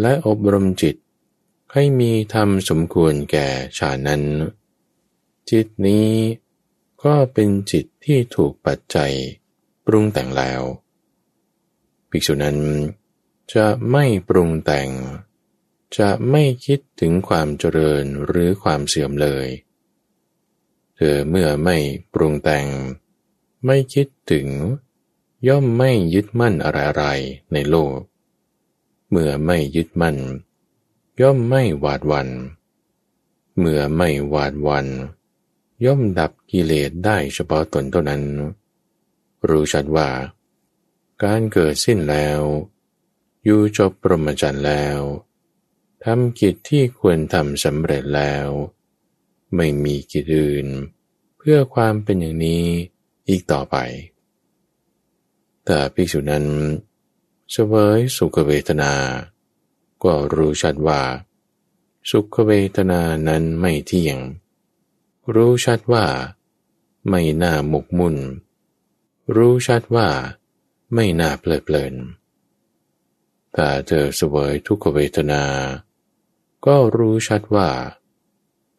[0.00, 0.96] และอบรมจิต
[1.72, 4.22] ให้มีธรรมสมควรแก่ชานั้น
[5.50, 6.10] จิตนี้
[7.04, 9.12] ก็เป็นจิตที่ถูกปัจจัย
[9.86, 10.62] ปรุงแต่งแล้ว
[12.10, 12.58] ภิกษุนั้น
[13.54, 14.88] จะไม่ปรุงแต่ง
[15.98, 19.46] จะไม่คิดถึงความเจริญหรือความเสื่อมเลย
[20.96, 21.76] เธอเมื่อไม่
[22.12, 22.66] ปรุงแต่ง
[23.64, 24.48] ไม่คิดถึง
[25.48, 27.98] ย่อมไม่ยึดมั่นอะไรๆในโลก
[29.10, 30.16] เมื่อไม่ยึดมั่น
[31.20, 32.28] ย่อมไม่หวาดวัน
[33.58, 34.86] เมื่อไม่หวาดวัน
[35.84, 38.22] ย่อมดับกิเลสได้เฉพาะตนเท่านั้น
[39.48, 40.08] รู้ชัดว่า
[41.22, 42.40] การเกิดสิ้นแล้ว
[43.44, 44.98] อยู่จบปรมจันทร์แล้ว
[46.04, 48.46] ทำกิจที่ควรทำสำเร็จแล้ว
[49.56, 50.66] ไม่มีกิจอื่น
[51.38, 52.64] เพื่อความเป็นอย่างนี้
[53.28, 53.76] อีกต่อไป
[55.64, 56.44] แต่ภิกษุนั้น
[57.52, 58.92] เสวยสุขเวทนา
[60.02, 61.00] ก็รู้ชัดว่า
[62.10, 64.18] สุขเวทนานั้นไม่เที่ยง
[65.34, 66.06] รู้ชัดว่า
[67.08, 68.16] ไม่น่าหมกมุ่น
[69.36, 70.08] รู้ชัดว่า
[70.94, 71.94] ไม่น่าเพลิดเพลิน
[73.54, 75.42] แต่เธอเสวยทุกขเวทนา
[76.66, 77.70] ก็รู้ชัดว่า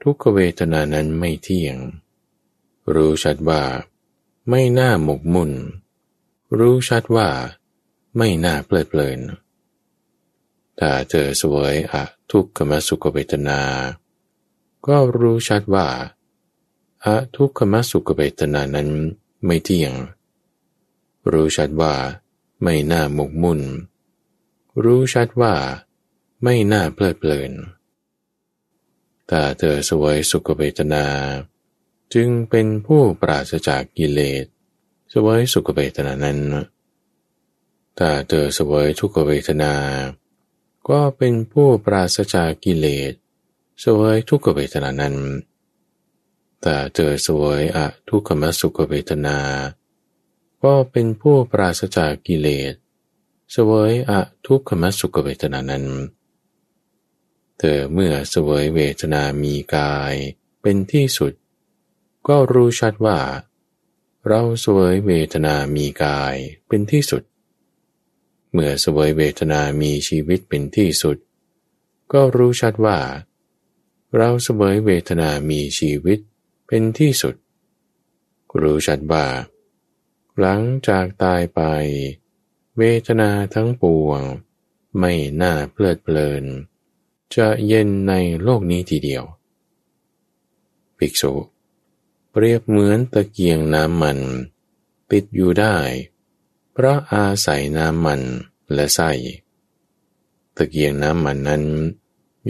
[0.01, 1.77] ทุกขเวทนานั้นไม่เที่ยง
[2.93, 3.63] รู้ชัดว่า
[4.49, 5.51] ไม่น่าหมกมุ่น
[6.57, 7.29] รู้ชัดว่า
[8.17, 9.19] ไม่น่าเพลิดเพลิน
[10.79, 13.61] ถ้าเธอสวยอะทุกขมสุขเวทนา
[14.87, 15.87] ก็รู้ชัดว่า
[17.05, 18.89] อะทุกขมสุขเวทนานั้น
[19.45, 19.93] ไม่เที่ยง
[21.31, 21.93] รู้ชัดว่า
[22.63, 23.61] ไม่น่าหมกมุ่น
[24.83, 25.53] รู้ชัดว่า
[26.43, 27.51] ไม่น่าเพลิดเพลิน
[29.29, 31.05] ถ้าเธอสวยสุขเวทนา
[32.13, 34.45] จึงเป็นผู้ปราศจากกิเลส
[35.13, 36.39] สวยสุขเวทนานั้น
[38.01, 39.73] ถ้าเธอเสวยทุกขเวทนา
[40.89, 43.13] ก็เป็นผู้ปราศจากกิเลส
[43.81, 45.15] เสวยทุกขเวทนานั้น
[46.63, 49.37] ถ้าเธอสวยอะทุกขมสุขเวทนา
[50.63, 52.73] ก็เป็นผู้ปราศจากกิเลส
[53.51, 55.85] เสวยอะทุกขมสุขเวทนานั้น
[57.57, 60.13] เธอเมื่อเสวยเวทนามีกาย
[60.61, 61.33] เป็นที่สุด
[62.27, 63.19] ก็รู้ชัดว่า
[64.27, 66.35] เราสวยเวทนามีกาย
[66.67, 67.23] เป็นที่สุด
[68.51, 71.17] เมื่อสวยเวทนามีชีวิตเป็นที่สุด
[72.13, 72.99] ก็รู้ชัดว่า
[74.15, 76.19] เราสวยเวทนามีชีวิต
[76.67, 77.35] เป็นที่สุด
[78.61, 79.25] รู้ชัดว่า
[80.39, 81.61] หลังจากตายไป
[82.77, 84.21] เวทนาทั้งปวง
[84.99, 86.43] ไม่น่าเพลิดเพลิน
[87.35, 89.23] จะเย็นในโลกนี้ทีเดียว
[90.97, 91.33] ภิกษุ
[92.31, 94.19] เปรียบเหมือนตะเกียงน้ำมัน
[95.11, 95.75] ติดอยู่ได้
[96.81, 98.21] เพราะอาศัยน้ำมัน
[98.73, 99.11] และไส้
[100.55, 101.63] ตะเกียงน้ำมันนั้น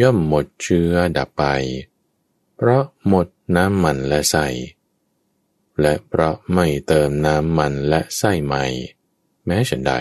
[0.01, 1.43] ย่อมหมดเชื้อดับไป
[2.55, 4.45] เพราะหมดน้ำมันและไส้
[5.81, 8.63] และเพราะไม่เติมน้ำมันและไส้ใหม่
[9.45, 9.93] แม้ฉันใด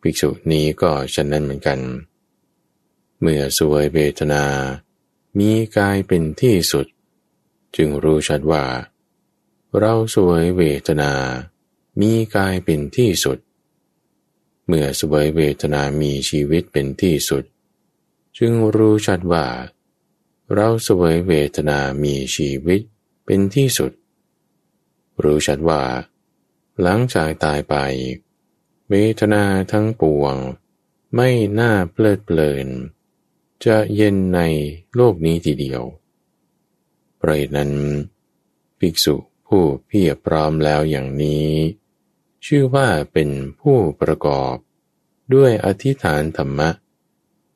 [0.00, 1.80] ภิกษุนี้ก็ฉันนั้นเหมือนกัน
[3.20, 4.44] เมื่อสวยเวทนา
[5.38, 6.86] มีกายเป็นที่สุด
[7.76, 8.64] จึงรู้ชัดว่า
[9.78, 11.12] เราสวยเวทนา
[12.00, 13.38] มีกายเป็นที่สุด
[14.66, 17.44] เมื่อสวยเวทนามีชีวิตเป็นที่สุด
[18.38, 19.46] จึงรู้ชัดว่า
[20.54, 22.80] เราสวยเวทนามีชีวิต
[23.24, 23.92] เป็นที่สุด
[25.22, 25.82] รู้ชัดว่า
[26.82, 27.74] หลังจากตายไป
[28.90, 29.42] เวทนา
[29.72, 30.34] ทั้งปวง
[31.14, 32.68] ไม่น่าเพลิดเพลิน
[33.64, 34.40] จะเย็นใน
[34.94, 35.82] โลกนี้ทีเดียว
[37.16, 37.70] เพราะนั้น
[38.78, 39.14] ภิกษุ
[39.46, 41.50] ผู้เพียรพร้อมแล้วอย่างนี้
[42.46, 43.30] ชื่อว่าเป็น
[43.60, 44.54] ผู้ประกอบ
[45.34, 46.70] ด้วยอธิษฐานธรรมะ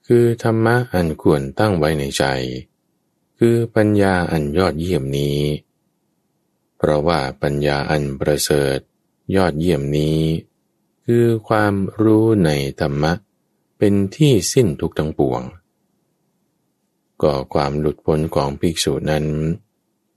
[0.07, 2.25] คือธรรมะอันควรตั้งไว้ในใจ
[3.39, 5.41] คือปัญญาอันยอดเยี่ยมนี้
[6.77, 8.79] เพราะว่าปัญญาอันประเสริฐ
[9.37, 10.21] ยอดเยี่ยมนี้
[11.05, 13.13] คือความรู้ในธรรมะ
[13.79, 15.43] เป็นที่สิ้นทุกทั้งปวง
[17.23, 19.27] ก็ความหลุดพ้นของภิกษุนั้น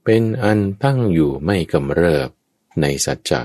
[0.04, 2.28] เป็นอันตั้งอยู่ไม่กำเริบ
[2.80, 3.42] ในสัจจะ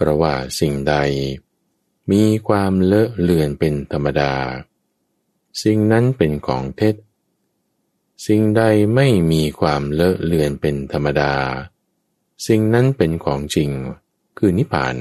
[0.00, 0.94] เพราะว่าสิ่งใด
[2.10, 4.34] มีความเลอะเลือนเป็นธรรมดา
[5.62, 6.94] สิ่งนั้นเป็นของเท็จ
[8.26, 8.62] สิ่งใด
[8.94, 11.34] ไม่มีความเลอะเลือนเป็นธรรมดา
[12.46, 13.70] สิ่งนั้นเป็นของจริง
[14.38, 14.96] คือนิพพาน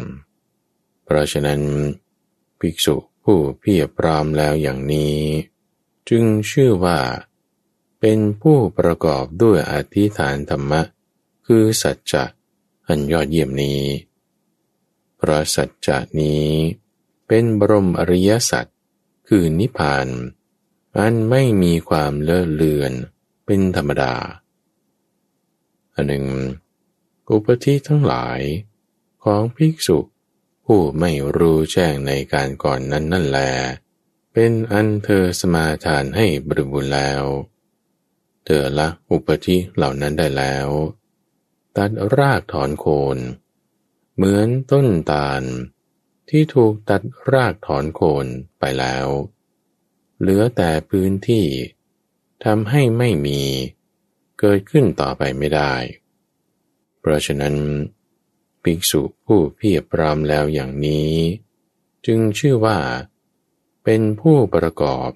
[1.03, 1.61] เพราะฉะนั้น
[2.59, 5.17] ภิกษุผู้เพียรพร้อมแล้วอย่างนี้
[6.09, 6.99] จึงชื่อว่า
[7.99, 10.81] เป็นผู้ประกอบด้วยอธิฐานธรรมะ
[11.45, 12.25] คือสัจจะ
[12.87, 13.81] อันยอดเยี่ยมนี้
[15.19, 16.47] พราะสัจจะนี้
[17.27, 18.65] เป็นบรมอริยสัจ
[19.27, 20.07] คือนิพพาน
[20.97, 22.91] อันไม่มีความเลอะเลือน
[23.45, 24.13] เป็นธรรมดา
[25.93, 26.25] อันหนึ่ง
[27.29, 28.39] อุปธิทั้งหลาย
[29.23, 29.99] ของภิกษุ
[30.65, 33.39] ผู้ไม่รู้แจ้งในการก่อนนั้นนั่นแล
[34.33, 37.23] เป็นอันเธอสมาทานให้บริบูรณ์แล้ว
[38.45, 40.67] เธอละอุปธิเหล่านั้นได้แล้ว
[41.75, 43.17] ตัดรากถอนโคน
[44.21, 45.43] เหมือนต้นตาล
[46.29, 47.01] ที่ถูกตัด
[47.31, 48.25] รากถอนโคน
[48.59, 49.07] ไปแล้ว
[50.19, 51.45] เหลือแต่พื้นที่
[52.45, 53.41] ทำให้ไม่มี
[54.39, 55.73] เกิดขึ้นต่อไปไม่ได้
[56.99, 57.55] เพราะฉะนั้น
[58.63, 61.13] ภิกษุผู้เพียรพรามแล้วอย่างนี้
[62.05, 62.79] จึงชื่อว่า
[63.83, 65.09] เป็นผู้ประกอบ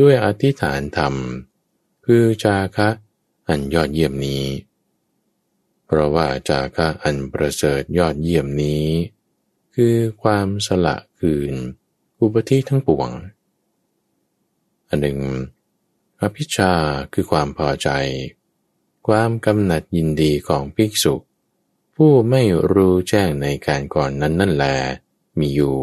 [0.00, 1.14] ด้วยอธิษฐานธรรม
[2.06, 2.88] คือจาคะ
[3.48, 4.44] อันยอดเยี่ยมนี้
[5.92, 8.86] เพราะว่าจาคะอันประเสริฐยอดเยี่ยมนี้
[9.74, 11.54] คือความสละคืน
[12.20, 13.10] อุปธิทั้งปวง
[14.88, 15.18] อันหนึ่ง
[16.20, 16.72] อภิชา
[17.12, 17.88] คือความพอใจ
[19.06, 21.14] ความกำหนัดยินดีของภิกษุ
[21.94, 24.66] ผู้ไม่รู้แจ้งในการก่อนนั้นนั่นแล
[25.38, 25.78] มีอยู่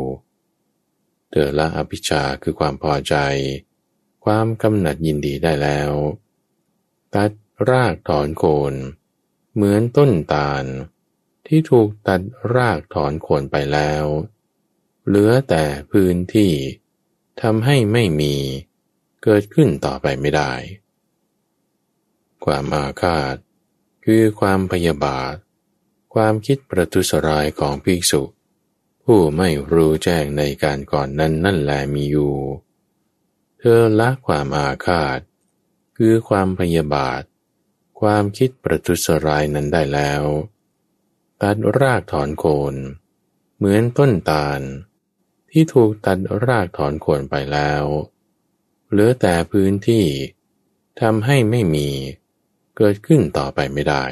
[1.29, 3.15] เตอละอภิชาคือความพอใจ
[4.25, 5.91] ความกำหนัดยินดีได้แล้ว
[7.13, 7.31] ตัด
[7.69, 8.75] รากถอนโคน
[9.59, 10.65] เหมือนต้นตาล
[11.47, 12.21] ที่ถูกตัด
[12.53, 14.03] รากถอนโคนไปแล้ว
[15.07, 16.53] เหลือแต่พื้นที่
[17.41, 18.35] ทำให้ไม่มี
[19.23, 20.53] เกิดขึ้นต่อไปไม่ได้
[22.45, 23.35] ความอาฆาต
[24.05, 25.35] คือความพยาบาท
[26.13, 28.23] ความคิดประทุษร้ายของภิกษุ
[29.03, 32.35] ผู้ไม่รู้แจ้งในการก่อนนั้นนั่นแลมีอยู่
[33.59, 35.19] เธอละความอาฆาต
[35.97, 37.21] คือความพยาบาท
[37.99, 40.23] ความคิดประทุษร้ายนั้นได้แล้ว
[41.41, 42.75] ตัดรากถอนโคน
[43.57, 44.61] เหมือนต้นตาล
[45.51, 47.83] ที่ถูกตัดรากถอนโคนไปแล้ว
[48.89, 50.05] เหลือแต่พื้นที่
[51.01, 51.89] ทำให้ไม่มี
[52.77, 54.05] เกิดขึ้นต่อไปไม่ได้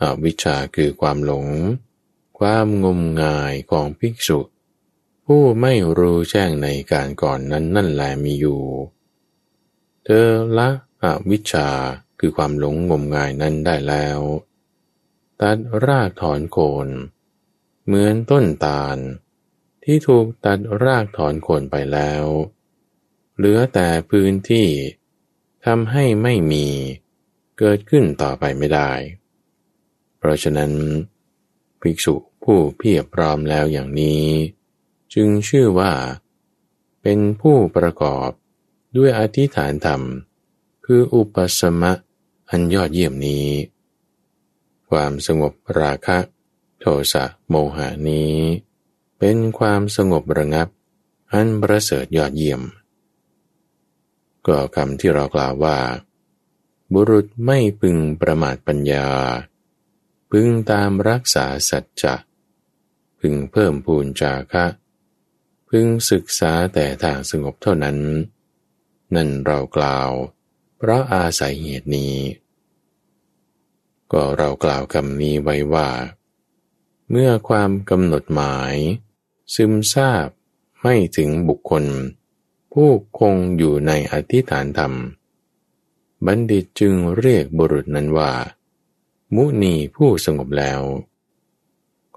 [0.00, 1.46] อวิชชาคือความหลง
[2.38, 4.40] ความงมงายของภิกษุ
[5.26, 8.62] ผู้ไม่รู้แจ้งในการก่อนนั้นนั่นแหละมีอยู่
[10.04, 10.68] เธอละ
[11.02, 11.68] อวิชชา
[12.24, 14.18] คือความหลงงมงายนั้นได้แล้ว
[15.40, 15.56] ตัด
[15.86, 16.88] รากถอนโคน
[17.84, 18.98] เหมือนต้นตาล
[19.84, 22.24] ที่ถูกตัดรากถอนโคนไปแล้ว
[23.36, 24.68] เหลือแต่พื้นที่
[25.66, 26.66] ทำให้ไม่มี
[27.58, 28.90] เกิดขึ้นต่อไปไม่ได้
[30.18, 30.72] เพราะฉะนั้น
[31.80, 34.24] ภิกษุผู้เพียบพร้อมแล้วอย่างนี้
[35.14, 35.92] จึงชื่อว่า
[37.02, 38.30] เป็นผู้ประกอบ
[38.96, 40.02] ด้วยอธิฐานธรรม
[40.86, 41.92] คืออุปสมะ
[42.54, 43.48] อันยอดเยี่ยมนี้
[44.90, 46.18] ความสงบราคะ
[46.80, 48.36] โทสะโมหานี้
[49.18, 50.68] เป็นความสงบระงับ
[51.32, 52.62] อันประเสริฐยอดเยี่ยม
[54.46, 55.78] ก็คำที่เรากล่าวว่า
[56.92, 59.06] บุรุษไม่พึงประมาทปัญญา
[60.30, 62.14] พึงตามรักษาสัจจะ
[63.20, 64.66] พึงเพิ่มพูนจาคะ
[65.68, 67.98] พึงศึกษาแต่ทางสงบเท่านั้น
[69.14, 70.10] นั่นเรากล่าว
[70.76, 72.14] เพราะอาศัยเหตุนี้
[74.12, 75.88] ก็เรากล่าวคำนี้ไว้ว่า
[77.10, 78.74] เมื่อความกำหนดหมาย
[79.54, 80.28] ซึมซาบ
[80.80, 81.84] ไม่ถึงบุคคล
[82.72, 84.92] ผู้คงอยู่ในอธิษฐานธรรม
[86.26, 88.32] บัณฑิตจึงเรียกบุรุษนั้นว่า
[89.34, 90.82] มุนีผู้สงบแล้ว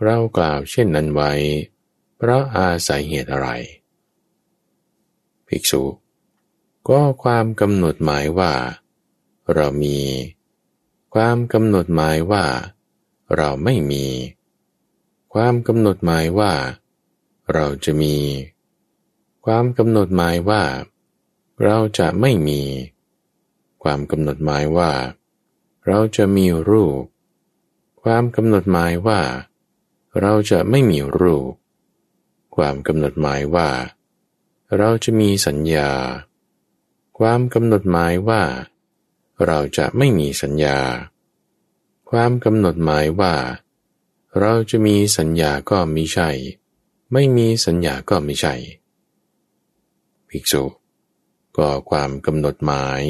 [0.04, 1.32] เรากล่าวเช่นนั้นไว้
[2.18, 3.50] เพราะอาศัยเหตุอะไร
[5.48, 5.84] ภิกษุ
[6.89, 8.54] ก็ความกำหนดหมายว่า
[9.54, 9.98] เรามี
[11.20, 12.45] ความกำหนดหมายว่า
[13.36, 14.05] เราไม่มี
[15.34, 16.53] ความกำหนดหมายว่า
[17.53, 18.16] เราจะมี
[19.45, 20.63] ความกำหนดหมายว่า
[21.63, 22.61] เราจะไม่มี
[23.84, 24.91] ความกำหนดหมายว่า
[25.88, 27.03] เราจะมีรูป
[28.01, 29.20] ความกำหนดหมายว่า
[30.20, 31.51] เราจะไม่มีรูป
[32.55, 33.70] ความกำหนดหมายว่า
[34.78, 35.91] เราจะมีสัญญา
[37.18, 38.41] ความกำหนดหมายว่า
[39.46, 40.80] เราจะไม่มีสัญญา
[42.10, 43.36] ความกำหนดหมายว่า
[44.40, 46.30] เราจะมีสัญญาก็มิใช่
[47.14, 48.56] ไม่มีสัญญาก็ไม่ใช่
[50.30, 50.64] ภิกษุ
[51.58, 53.02] ก็ความกำหนดหมาย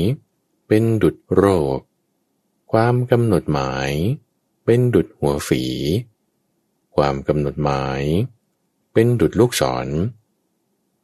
[0.68, 1.44] เป็นดุดโร
[1.78, 1.80] ค
[2.72, 3.92] ความกำหนดหมาย
[4.66, 5.64] เป็นดุดหัวฝี
[6.96, 8.02] ความกำหนดหมาย
[8.94, 9.88] เป็นดุดลูกศร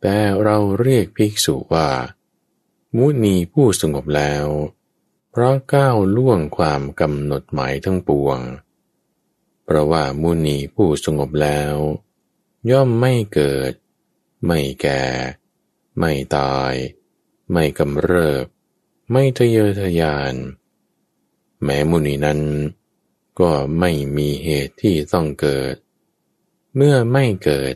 [0.01, 1.89] แต่เราเรียกภิกษุว่า
[2.95, 4.45] มุนีผู้สงบแล้ว
[5.32, 8.39] เพราะก้าวล่วงความกำหนดหมายทั้งปวง
[9.63, 11.75] เพราะว่ามุนีผู้สงบแล้ว
[12.71, 13.73] ย่อมไม่เกิด
[14.45, 15.03] ไม่แก่
[15.99, 16.73] ไม่ตาย
[17.51, 18.45] ไม่กำเริบ
[19.11, 20.34] ไม่ทะเยอทะยาน
[21.63, 22.41] แม้มุนีนั้น
[23.39, 25.75] ก็ไม่มีเหตุที่ต้องเกิด
[26.75, 27.73] เมื่อไม่เกิด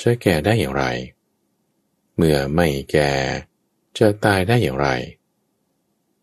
[0.00, 0.84] จะแก่ได้อย่างไร
[2.16, 3.12] เมื่อไม่แก่
[3.98, 4.88] จะตายได้อย่างไร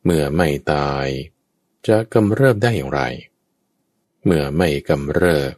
[0.09, 1.07] เมื่อไม่ตาย
[1.87, 3.01] จะกำเริบได้อย่างไร
[4.25, 5.53] เมื่อไม่กำเริบ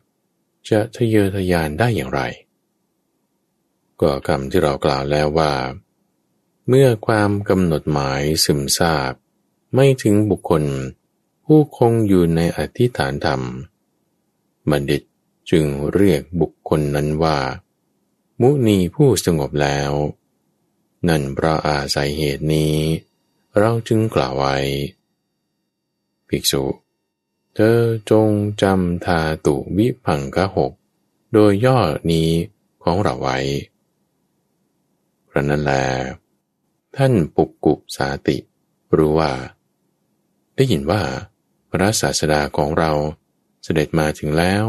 [0.70, 2.22] จะทะเยอทะยานได้อย่างไร
[4.02, 5.54] ก็คำที่เรากล่าวแล้วว่า
[6.68, 9.14] เมื่อความกำหนดหมายซึมซาบ
[9.74, 10.64] ไม่ถึงบุคคล
[11.46, 13.42] ผู้คงอยู่ในอธิฐานธรรม
[14.70, 15.02] บัณฑิต
[15.52, 17.38] จึงเรียกบุคคลนั้นว่า
[18.42, 19.92] มุนีผู้สงบแล้ว
[21.08, 22.76] นั่นเพราะอาศัยเหตุนี้
[23.60, 24.56] เราจึงกล่าวไว้
[26.28, 26.64] ภิกษุ
[27.56, 27.80] เธอ
[28.12, 28.30] จง
[28.62, 30.72] จำทาตุวิพังกะหก
[31.34, 31.80] โดยย่อ
[32.12, 32.30] นี้
[32.84, 33.38] ของเราไว้
[35.30, 35.74] พระนั้นแล
[36.96, 38.38] ท่านปุกกุสาติ
[38.98, 39.32] รู้ว่า
[40.56, 41.02] ได้ยินว่า
[41.72, 42.92] พระศาสดาของเรา
[43.64, 44.64] เสด็จมาถึงแล้ว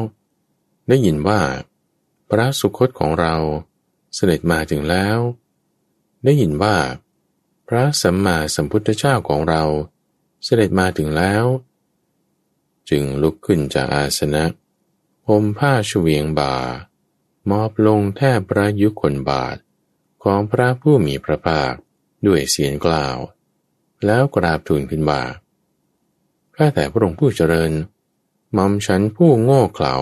[0.89, 1.41] ได้ยินว่า
[2.31, 3.35] พระสุคตของเรา
[4.15, 5.19] เสด็จมาถึงแล้ว
[6.25, 6.77] ได้ยินว่า
[7.73, 9.65] พระสัมมาสัมพุทธเจ้าของเรา
[10.45, 11.45] เสด็จมาถึงแล้ว
[12.91, 14.45] จึงลุกขึ้นจากอาสนะ
[15.29, 16.55] ห่มผ้าเฉวียงบ่า
[17.51, 19.57] มอบลงแทบพระยุคนบาท
[20.23, 21.73] ของพระผู้มีพระภาค
[22.27, 23.17] ด้วยเสียงกล่าว
[24.07, 25.23] แล้วกราบทูลขึ้นว่า
[26.57, 27.73] ข้าแต่พระองค์ผู้เจริญ
[28.57, 29.97] มอมฉันผู้โง่เขลา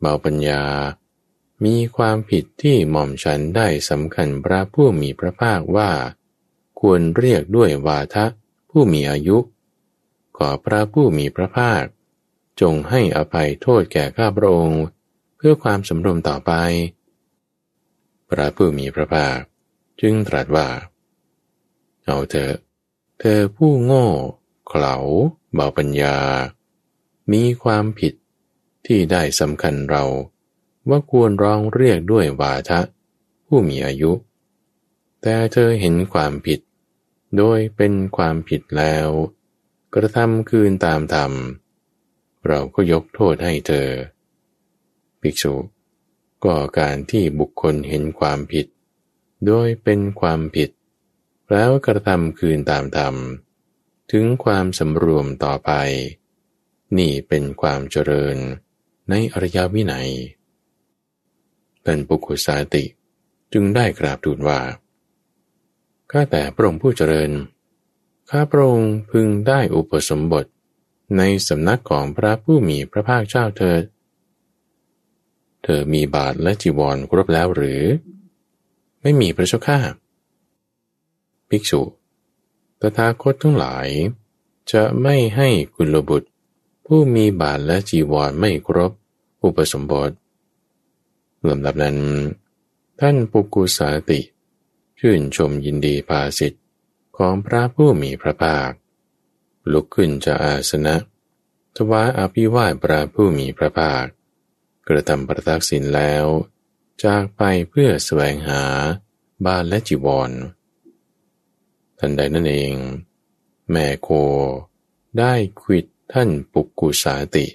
[0.00, 0.64] เบาปัญญา
[1.64, 5.90] มีความผิดที่หม่อมฉันได้สำคัญพระผู้มีพระภาคว่า
[6.80, 8.24] ควรเรียกด้วยวาทะ
[8.70, 9.38] ผู้มีอายุ
[10.36, 11.84] ขอพระผู้มีพระภาค
[12.60, 14.82] จงให้อภัยโทษแก่ข้าพระองค์
[15.36, 16.52] เพื่อความสำรวมต่อไป
[18.30, 19.38] พระผู้มีพระภาค
[20.00, 20.68] จึงตรัสว่า
[22.04, 22.54] เอาเถอะ
[23.20, 24.06] เธอผู้โง่
[24.68, 24.96] เขลา
[25.54, 26.16] เบาปัญญา
[27.32, 28.12] มีความผิด
[28.86, 30.04] ที่ได้สำคัญเรา
[30.88, 32.80] ว่าควรร้องเรียกด้วยวาทะ
[33.46, 34.12] ผู้มีอายุ
[35.22, 36.60] แต่เธอเห็นความผิด
[37.36, 39.08] โดยเป็นความผิดแล้ว
[39.94, 41.32] กระทำคืนตามธรรม
[42.46, 43.88] เราก็ยกโทษให้เธอ
[45.20, 45.54] ภิกษุ
[46.44, 48.66] ก็การที่บุคคลเห็นความผิด
[49.46, 50.70] โดยเป็นความผิด
[51.50, 53.14] แล้วกระทำคืนตามธรรม
[54.12, 55.72] ถึงความสำรวมต่อไป
[56.98, 58.36] นี่เป็นความเจริญ
[59.10, 60.10] ในอริยวินัย
[61.84, 62.84] ท่านปุกุสาติ
[63.52, 64.60] จึงได้กราบทูลว่า
[66.12, 67.30] ข้าแต่พระองค์ผู้เจริญ
[68.30, 70.46] ข้าพระองค์พึงได้อุปสมบท
[71.16, 73.78] ในสำนักของพระผู้มีพระภาคเจ้าเธอ
[75.62, 77.82] เธอมีบาทและจีวรครบแล้วหรือ
[79.02, 79.78] ไม่มีพระเจ้าข้า
[81.48, 81.82] ภิกษุ
[82.80, 83.88] ตถาคตทั้งหลาย
[84.72, 86.28] จะไม่ให้กุลบุตร
[86.86, 88.92] ผู้มีบาทและจีวรไม่ครบ
[89.42, 90.10] อุปสมบท
[91.48, 91.96] ลำดับนั้น
[93.00, 94.20] ท่านปุกุสาติ
[94.98, 96.64] ชื่นชมยินดีภาสิทธิ์
[97.16, 98.70] ของพระผู้มีพระภาค
[99.72, 100.96] ลุกขึ้นจากอาสนะ
[101.76, 104.04] ถวายอภิวาทพระผู้มีพระภาค
[104.88, 106.26] กระทำประทักษิณแล้ว
[107.04, 108.62] จากไปเพื่อแสวงหา
[109.44, 110.30] บาลและจีวร
[111.98, 112.74] ทันใดนั่นเอง
[113.70, 114.08] แม่โค
[115.18, 117.46] ได้ขิดท่านปุกกุสาติ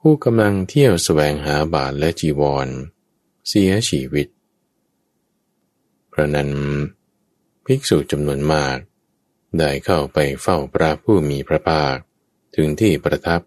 [0.00, 2.68] ผู้กำลังเที่ยวสแสวงหาบาทและจีวร
[3.48, 4.26] เสียชีวิต
[6.18, 6.50] พระนั้น
[7.66, 8.76] ภิกษุจำนวนมาก
[9.58, 11.96] ได้เข้าไปเฝ้าพระผู้มีพระภาค
[12.56, 13.40] ถึงที่ประทับ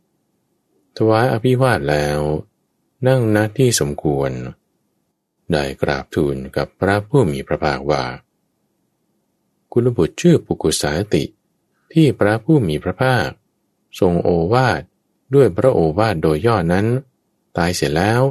[0.98, 2.20] ถวายอภิวาทแล้ว
[3.08, 4.32] นั่งณที่สมควร
[5.52, 8.04] ได้กราบทูลกับพระผู้มีพระภาคว่า
[9.72, 11.24] กุลบุตรชื่อปุกุสาติ
[11.94, 13.30] ที่พระผู้มีพระภาค
[14.00, 14.82] ทรงโอวาท
[15.36, 16.86] ด้วยพระโอวาทโดยย่อนั้น
[17.58, 18.22] ตายเสร็จแล้ว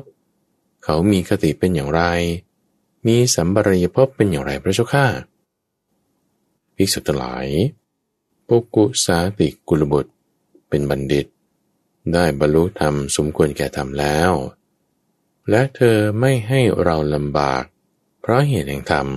[0.85, 2.03] เขามีคติเป็นอย่างไร
[3.07, 5.07] มีสัมบรยภพเป็นอย่างไรพระเจ้าข้า
[6.77, 7.47] ภิกษุทั้งหลาย
[8.49, 10.13] ปุกุสาติกุลบุตร
[10.69, 11.27] เป็นบัณฑิต
[12.13, 14.33] ได้บรรลุธรรมสมควรแก่ธรรมแล้ว
[15.51, 17.65] และเธอไม่ให้เราลำบาก
[18.21, 19.09] เพราะเหตุแห่งธรรม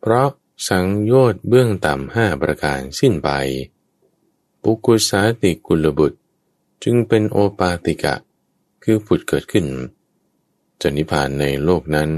[0.00, 0.28] เพราะ
[0.68, 3.30] สังโยชน์เบื้องต่ำห้าประการสิ้นไป
[4.62, 6.18] ปุกุสาติกุลบุตร
[6.82, 8.14] จึงเป็นโอปาติกะ
[8.82, 9.66] คือผุดเกิดขึ้น
[10.80, 12.10] จะนิพพานในโลกนั้น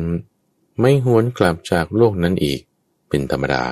[0.80, 2.60] ไม่หวนกลับจากโลกนั้นอีก
[3.08, 3.64] เป็นธรรมดา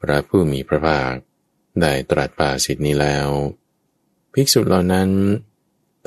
[0.00, 1.14] พระผู้มีพระภาค
[1.80, 3.28] ได้ตรัสปาสิทธินี้แล้ว
[4.32, 5.10] ภิกษุเหล่านั้น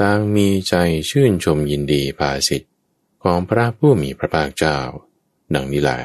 [0.01, 0.75] ต่างมีใจ
[1.09, 2.69] ชื่นชมยินดีภาสิทธิ
[3.23, 4.79] ของพระผู้มีพระภาคเจ้า
[5.53, 5.99] ดังนี้แหละ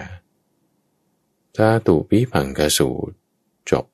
[1.57, 3.14] ทาตุปิพังกสูตร
[3.70, 3.84] จบ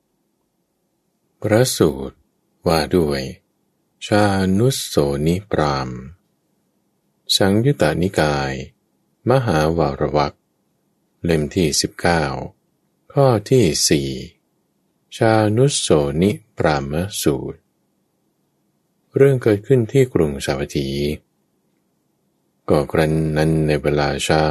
[1.42, 2.16] พระสูตร
[2.66, 3.22] ว่าด้วย
[4.06, 4.24] ชา
[4.58, 4.96] นุสโส
[5.26, 5.90] นิปราม
[7.36, 8.52] สังยุตตนิกาย
[9.30, 10.34] มหาวารวัก
[11.24, 11.68] เล่มที่
[12.40, 14.08] 19 ข้อที่สี่
[15.16, 15.88] ชานุสโส
[16.22, 17.58] นิปรามสูตร
[19.16, 20.88] เรื่องเกิดขึ้นที่กรุงสาวัตถี
[22.68, 24.44] ก็ครันนั้นในเวลาเช้า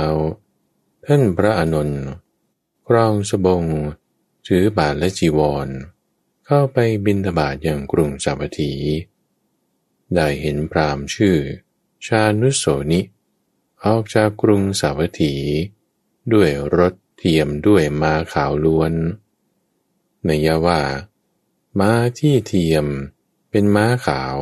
[1.06, 2.04] ท่านพระอานนท์
[2.88, 3.64] ครองสบง
[4.48, 5.68] ถือบาทและจีวร
[6.46, 8.74] เข้าไปบินทบาทอย่างกรุงสาวัตถี
[10.16, 11.38] ได้เห็นพรามชื่อ
[12.06, 13.02] ชานุโสนิ
[13.86, 15.36] ออกจากกรุงสาวัตถี
[16.34, 18.94] ด้วยรถเทียมด้วยม้าขาวล้วน
[20.26, 20.82] ในยาว่า
[21.80, 22.86] ม้าที่เทียม
[23.50, 24.38] เป็นม้าขาว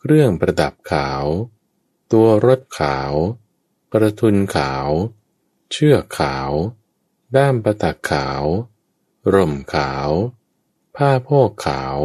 [0.00, 1.24] เครื่องประดับขาว
[2.12, 3.12] ตัวรถขาว
[3.92, 4.88] ประทุนขาว
[5.70, 6.50] เชือกขาว
[7.36, 8.42] ด้ามประตักขาว
[9.32, 10.10] ร่มขาว
[10.96, 11.96] ผ้าโพกขาว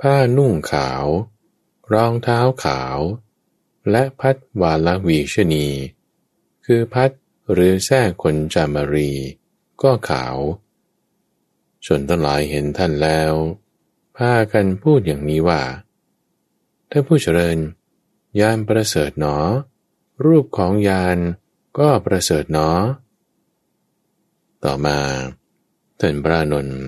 [0.00, 1.06] ผ้านุ่งขาว
[1.92, 2.98] รองเท้าขาว
[3.90, 5.66] และพัดวาลวีชนี
[6.66, 7.10] คือพัด
[7.52, 9.12] หรือแท้คนจามารี
[9.82, 10.36] ก็ขาว
[11.86, 13.32] ชนทั้งหลายเห็นท่านแล้ว
[14.16, 15.62] พากันพูดอย่างนี้ว่า
[16.90, 17.58] ถ้าผู้เจริญ
[18.40, 19.36] ยานประเสริฐหนอ
[20.24, 21.18] รูปของยาน
[21.78, 22.80] ก็ประเสริฐเนาะ
[24.64, 24.98] ต่อมา
[26.00, 26.80] ท่านพระนนท์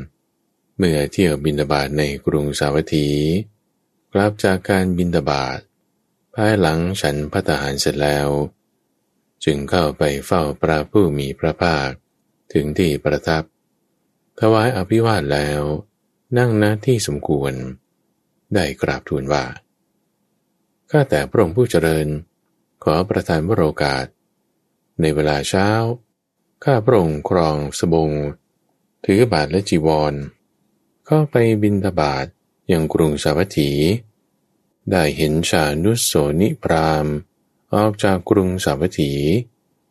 [0.77, 3.09] เมื่อเที่ยวบินบาตในกรุงสาวัตถี
[4.13, 5.59] กลับจากการบินบาต
[6.41, 8.29] ภายหลังฉันพัฒหารเสร็จแล้ว
[9.45, 11.89] จึงเข้าไปเฝ้าพระผู้มีพระภาค
[12.53, 13.43] ถึงที่ประทับ
[14.41, 15.63] ถวายอภิวาทแล้ว
[16.39, 17.53] นั่งณที่สมควร
[18.55, 19.45] ได้กราบทูลว่า
[20.91, 22.07] ข้าแต่พระองค์ผู้เจริญ
[22.85, 24.07] ขอประทานวโรกาส
[25.01, 25.69] ในเวลาเช้า
[26.65, 28.11] ข้าพระองค์ครองสบง
[29.05, 30.15] ถือบาทและจีวร
[31.07, 32.27] เข้าไปบินทบาท
[32.73, 33.71] ยังกรุงสาวัตถี
[34.91, 37.07] ได้เห็นชานุสโสนิพราม
[37.75, 39.13] ออกจากกรุงสาวัตถี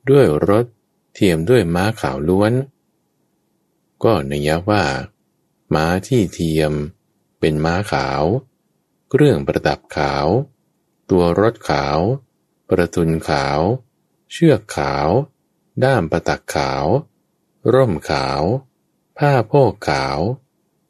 [0.09, 0.65] ด้วยรถ
[1.13, 2.53] เทียมด้วยม้าขาวล้วน
[4.03, 4.83] ก็นัยว่า
[5.73, 6.73] ม้าที่เทียม
[7.39, 8.23] เป็นม้าขาว
[9.09, 10.27] เครื่องประดับขาว
[11.09, 11.99] ตัวรถขาว
[12.69, 13.59] ประทุนขาว
[14.31, 15.09] เชือกขาว
[15.83, 16.85] ด้ามประตักขาว
[17.73, 18.41] ร่มขาว
[19.17, 20.19] ผ้าโพกขาว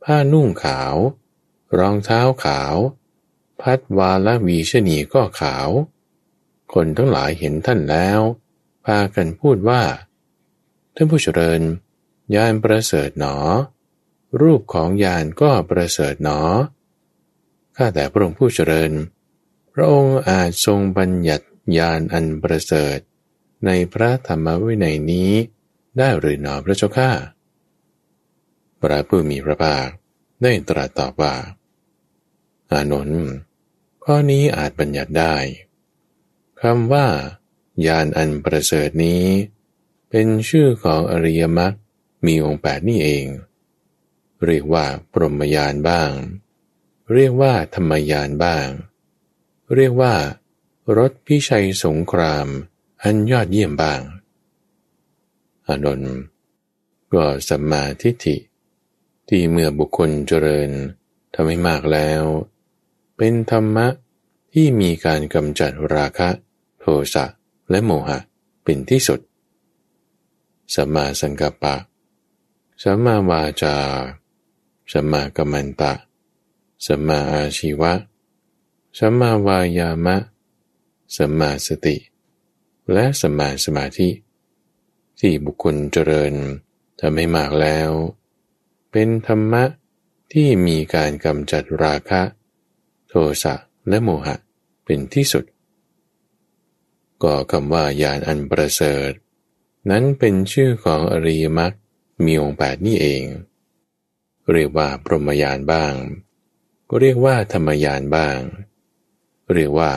[0.03, 0.95] ผ้านุ่งขาว
[1.78, 2.76] รองเท้าขาว
[3.62, 5.70] พัดวาลวีชนีก็ขาว
[6.74, 8.20] คนทั้งหลายเห็นท่านแล้ว
[8.86, 9.84] พากันพูดว่า
[10.95, 11.62] ท่านผู้เจริญ
[12.36, 13.38] ยานประเสริฐหนอ
[14.41, 16.39] รูปของยานก็ประเสริฐหนอ
[17.78, 18.91] ข้าแต่พระองค์ผู้เจริญ
[19.74, 21.47] พระองค์อาจทรงบัญญัติ
[21.78, 22.97] ยานอันประเสริฐ
[23.66, 25.32] ในพระธรรมวินัยนี้
[25.97, 27.12] ได้หรือหนอพระเจ้าข้า
[28.82, 29.86] พระผู้มีพระภาค
[30.43, 31.34] ได้ตรัสตอบว่า
[32.72, 33.26] อานนท์
[34.03, 35.36] ข้อนี้อาจบัญญัติได้
[36.61, 37.07] คำว่า
[37.86, 39.24] ยานอันประเสริฐนี้
[40.09, 41.74] เป็นชื่อของอริยมรรค
[42.26, 43.26] มีองค์แปดนี่เอง
[44.45, 46.11] เรียกว่าปรมยานบ้าง
[47.13, 48.68] เรียกว่าธรรมยานบ้าง
[49.76, 50.13] เรียกว่า
[50.97, 52.47] รถพิชัยสงคราม
[53.03, 54.01] อันยอดเยี่ยมบ้าง
[55.68, 56.16] อานนท์
[57.13, 58.38] ก็สัมมาทิฏฐิ
[59.28, 60.70] ที่เมื่อบุคคลเจริญ
[61.34, 62.24] ทำให้มากแล้ว
[63.18, 63.88] เป็นธรรมะ
[64.53, 66.30] ที่มีการกำจัดราคะ
[66.80, 67.26] โทสะ
[67.70, 68.20] และโมหะ
[68.63, 69.20] เป็นที่สุด
[70.76, 71.76] สัมมาสังกัปปะ
[72.84, 73.76] สัมมาวาจา
[74.91, 75.93] สัมมากัมมันตะ
[76.86, 77.93] สัมมาอาชีวะ
[78.97, 80.18] สัมมาวายามะ
[81.16, 81.97] สัมมาสติ
[82.93, 84.09] และสัมมาสมาธิ
[85.20, 86.34] ที่บุคคลเจริญ
[86.99, 87.91] ทำให้มากแล้ว
[88.91, 89.63] เป็นธรรมะ
[90.34, 92.22] ที่มีการกำจัดราคะ
[93.10, 93.56] โทสะ
[93.89, 94.36] และโมหะ
[94.86, 95.45] เป็นที่สุด
[97.24, 99.12] ก็คำว่ายานอันประเสริฐ
[99.89, 101.74] นั้นเป็นชื่อของอริยมรรค
[102.26, 103.24] มีองค์แปดนี่เอง
[104.51, 105.93] เรียกว่าพรหมยานบ้าง
[106.89, 108.38] ก็เรียกว่าธรรมยานบ้าง
[109.53, 109.91] เรียกว่า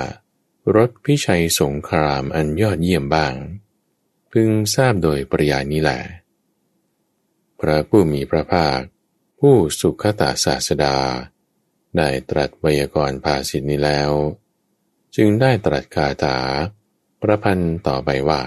[0.76, 3.34] รถพิชัยสงครามอันยอดเยี่ยมบ้าง
[4.30, 6.00] พึงทราบโดยปริยานี้แหละ
[7.60, 8.80] พระผู้มีพระภาค
[9.38, 10.96] ผู้สุขตาศาสดา
[11.96, 14.10] ได้ตรัสไวยากรณ์ภาสิทนี้แล้ว
[15.16, 16.38] จึงได้ตรัสคาถา
[17.22, 18.42] ประพันธ์ต่อไปว่า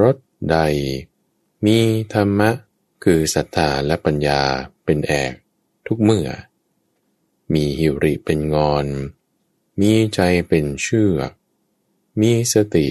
[0.00, 0.16] รถ
[0.50, 0.58] ใด
[1.66, 1.78] มี
[2.12, 2.50] ธรรมะ
[3.04, 4.42] คือศรัทธาและปัญญา
[4.84, 5.34] เป็นแอก
[5.86, 6.28] ทุกเมื่อ
[7.52, 8.86] มีหิริเป็นงอน
[9.80, 11.30] มีใจเป็นเชือก
[12.20, 12.88] มีสติ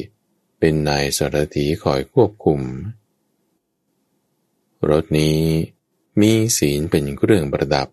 [0.60, 2.62] เป็นนายสรถีคอยควบคุม
[4.90, 5.42] รถนี้
[6.22, 7.88] มีศีลเป็นเครื่องประดับ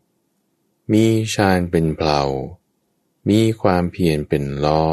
[0.92, 2.20] มีฌานเป็นเพลา
[3.28, 4.84] มีความเพียรเป็นล้อ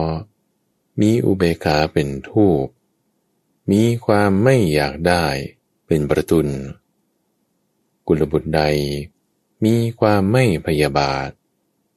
[1.02, 2.66] มีอุเบกขาเป็นทูบ
[3.72, 5.26] มีความไม่อยากได้
[5.88, 6.48] เป็นประตุน
[8.08, 8.62] กุลบุตรใด
[9.66, 11.30] มีความไม่พยาบาท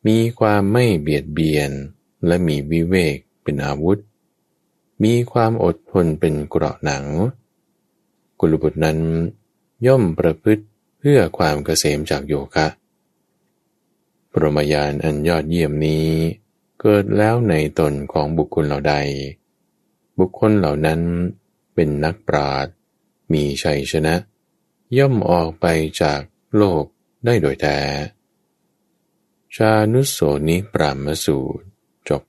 [0.06, 1.70] มีความไม่เบียดเบียน
[2.26, 3.98] และมีวิเวกเป็นอาวุธ
[5.04, 7.04] มีความอดทนเป็นเกราะหนัง
[8.40, 8.98] กุลบุตรนั้น
[9.86, 10.64] ย่อมประพฤติ
[10.98, 12.66] เพื่อความเกษมจากโยคะ
[14.32, 16.06] ปรมยานอันยอดเยี่ยมนี้
[16.80, 18.94] เกิดแล้วในตนของบุคคลเหล่าใด
[20.18, 21.00] บุคคลเหล่านั้น
[21.74, 22.66] เป็นนักปราด
[23.32, 24.14] มีชัยชนะ
[24.98, 25.66] ย่อมออกไป
[26.02, 26.20] จาก
[26.56, 26.84] โลก
[27.24, 27.78] ได้โดยแท้
[29.56, 30.18] ชานุโส
[30.48, 31.66] นิปรามสูตร
[32.08, 32.22] จบ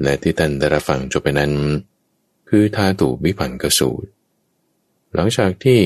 [0.00, 1.52] และที่ท่านได้รับฟังจบไปนั้น
[2.48, 4.08] คือทาตุวิพังกสูตร
[5.14, 5.80] หลังจากที่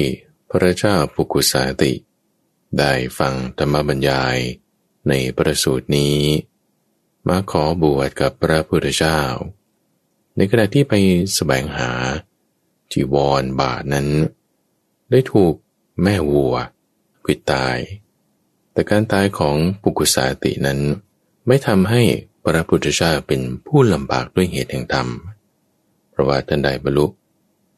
[0.50, 1.92] พระเจ้าปุกุสาติ
[2.78, 4.38] ได้ฟังธรรมบรรยาย
[5.08, 6.18] ในประสูตรนี้
[7.28, 9.20] มาขอบวชกับพระพุทธเจ้า
[10.36, 10.94] ในขณะที่ไป
[11.34, 11.90] แสวงหา
[12.92, 14.08] จีวรบาทนั้น
[15.10, 15.54] ได้ถูก
[16.02, 16.54] แม่วัว
[17.24, 17.78] ปิดตาย
[18.72, 20.80] แต่การตายของปุกุสาตินั้น
[21.46, 22.02] ไม่ทำให้
[22.44, 25.08] พระพุทธเจ้าเป็นผู้ลำบากด้วยเหตุแห่งธรรม
[26.10, 27.06] เพราะว่าท่านได้บรรลุ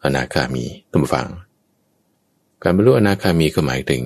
[0.04, 1.28] อนาคามีตั้งฟัง
[2.62, 4.02] การบรรลุอนาคามีก็หมายถึง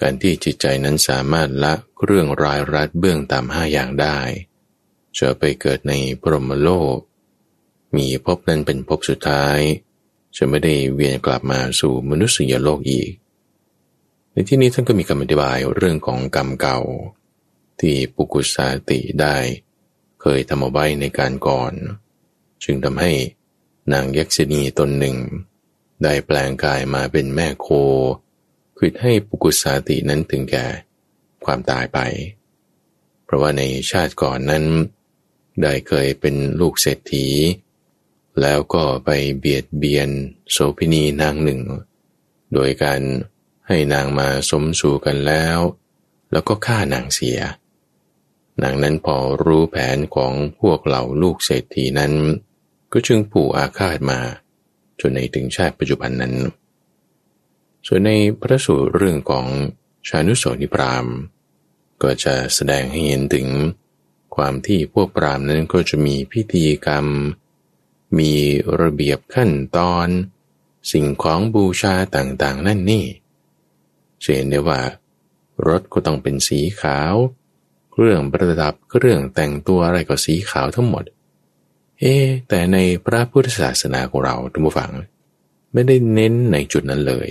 [0.00, 1.74] การที่จิตใจนั้นสามารถละ
[2.04, 4.18] เรื่องรายรัดเบื้องต่ำห้าอย่างได้
[5.18, 6.96] จะไปเกิดในพรหมโลก
[7.96, 9.58] มีภพนั้นเป็นภพสุดท้าย
[10.36, 13.10] จะไม่ได้เวียนกลับมาสู่มนุษยโลกอีก
[14.32, 16.78] ในที่นี้ท่านก็มีคำอธิบายเรื่องของกรรมเก่า
[17.80, 19.36] ที่ปุกุสาติได้
[20.20, 21.72] เคยทำเอาไว้ในการก่อน
[22.64, 23.12] จึงทำให้
[23.92, 25.16] นางยักษินีตนหนึ่ง
[26.02, 27.68] ได้แปลงกายมาเป็นแม่โค
[28.78, 30.66] คือให้ปุกุสาตินั้นถึงแก่
[31.44, 31.98] ความตายไป
[33.24, 34.64] เพราะว่าในชาติก่อนนั้น
[35.62, 37.26] ได้เคยเป็นลูกเศรษฐี
[38.40, 40.08] แล้วก็ไปเบียดเบียน
[40.50, 41.60] โสพินีนางหนึ่ง
[42.54, 43.00] โดยการ
[43.68, 45.58] ให้นางมาสมสู่กันแล้ว
[46.32, 47.38] แล้วก็ฆ่านางเสีย
[48.62, 52.12] นางนั้นพอรู้แผนของพวกเหล่าลูกเศรษฐีนั้น
[52.92, 54.20] ก็จึงผูกอาฆาตมา
[55.00, 56.34] จนในถึงชาติปัจจุบันนั้น
[57.86, 59.46] ส่วนในพระสูตรเรื่องของ
[60.08, 61.06] ชานุโสนิพราม
[62.02, 63.48] ก็จะแสดงให้เห็นถึง
[64.36, 67.06] ความที่พวกปรามนั้นก็จะมีพิธีกรรม
[68.18, 68.32] มี
[68.80, 70.08] ระเบียบขั้นตอน
[70.92, 73.04] สิ่งของบูชาต่างๆ นั่นนี่
[74.34, 74.80] เห็นได้ว่า
[75.66, 77.14] รถก็ต้องเป็นสีขาว
[77.92, 81.04] เครื่องประดับเครื่องแต่งตัวอะไรก็สีขาวทั้งหมด
[82.00, 82.14] เอ๊
[82.48, 84.92] แต่ในพระพุทธศาสนาของเราทุกฝัง
[85.72, 87.28] ไม่ได้เน้นในจุดนั้นเลย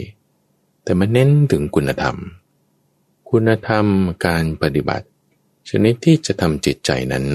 [0.86, 2.18] แต่มันเน้นถึงคุณธรรม
[3.30, 3.86] คุณธรรม
[4.26, 5.08] การปฏิบัติ
[5.70, 7.26] ชนิดที่จะทำจิตใจนั้น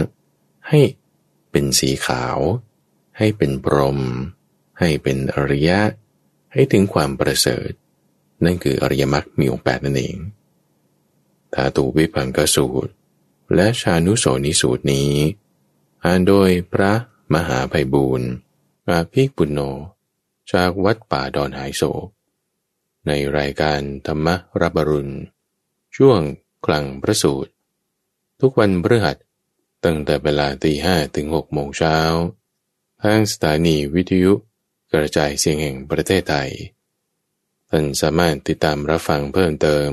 [0.69, 0.81] ให้
[1.51, 2.39] เป็นสีขาว
[3.19, 3.99] ให้เป็นพรหม
[4.81, 5.81] ให้เป็นอริยะ
[6.53, 7.71] ให้ถึงความประเสริฐ
[8.45, 10.17] นั่นคืออริยมรรคมีองค์แปดนั่นเอง
[11.55, 12.93] ธาตุวิพังกสูตร
[13.55, 15.13] และชานุโสนิสูตรนี้
[16.05, 16.93] อ่านโดยพระ
[17.35, 18.31] มหาไพบูรณ์
[18.89, 19.61] อาภิปุณโญ
[20.53, 22.07] จากวัดป่าดอนหายโศก
[23.11, 24.29] ในรายการธรรม
[24.61, 25.15] รับรุณ
[25.97, 26.21] ช่วง
[26.67, 27.53] คลังพระสูตร
[28.41, 29.17] ทุกวันพฤหัส
[29.85, 31.99] ตั้งแต่เวลาตีห้ถึงหกโมงเช้า
[33.03, 34.33] ทางสถานีวิทยุ
[34.93, 36.51] กระจายเสียงแห่งประเทศไทย
[37.71, 39.91] ท่านสามารถติดตามรับฟังเพิ่มเติม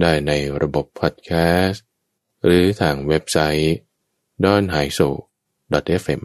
[0.00, 0.32] ได้ใน
[0.62, 1.30] ระบบพอดแค
[1.64, 1.84] สต์
[2.44, 3.74] หรือทางเว็บไซต์
[4.44, 5.08] d o n h a i s o
[6.04, 6.22] f m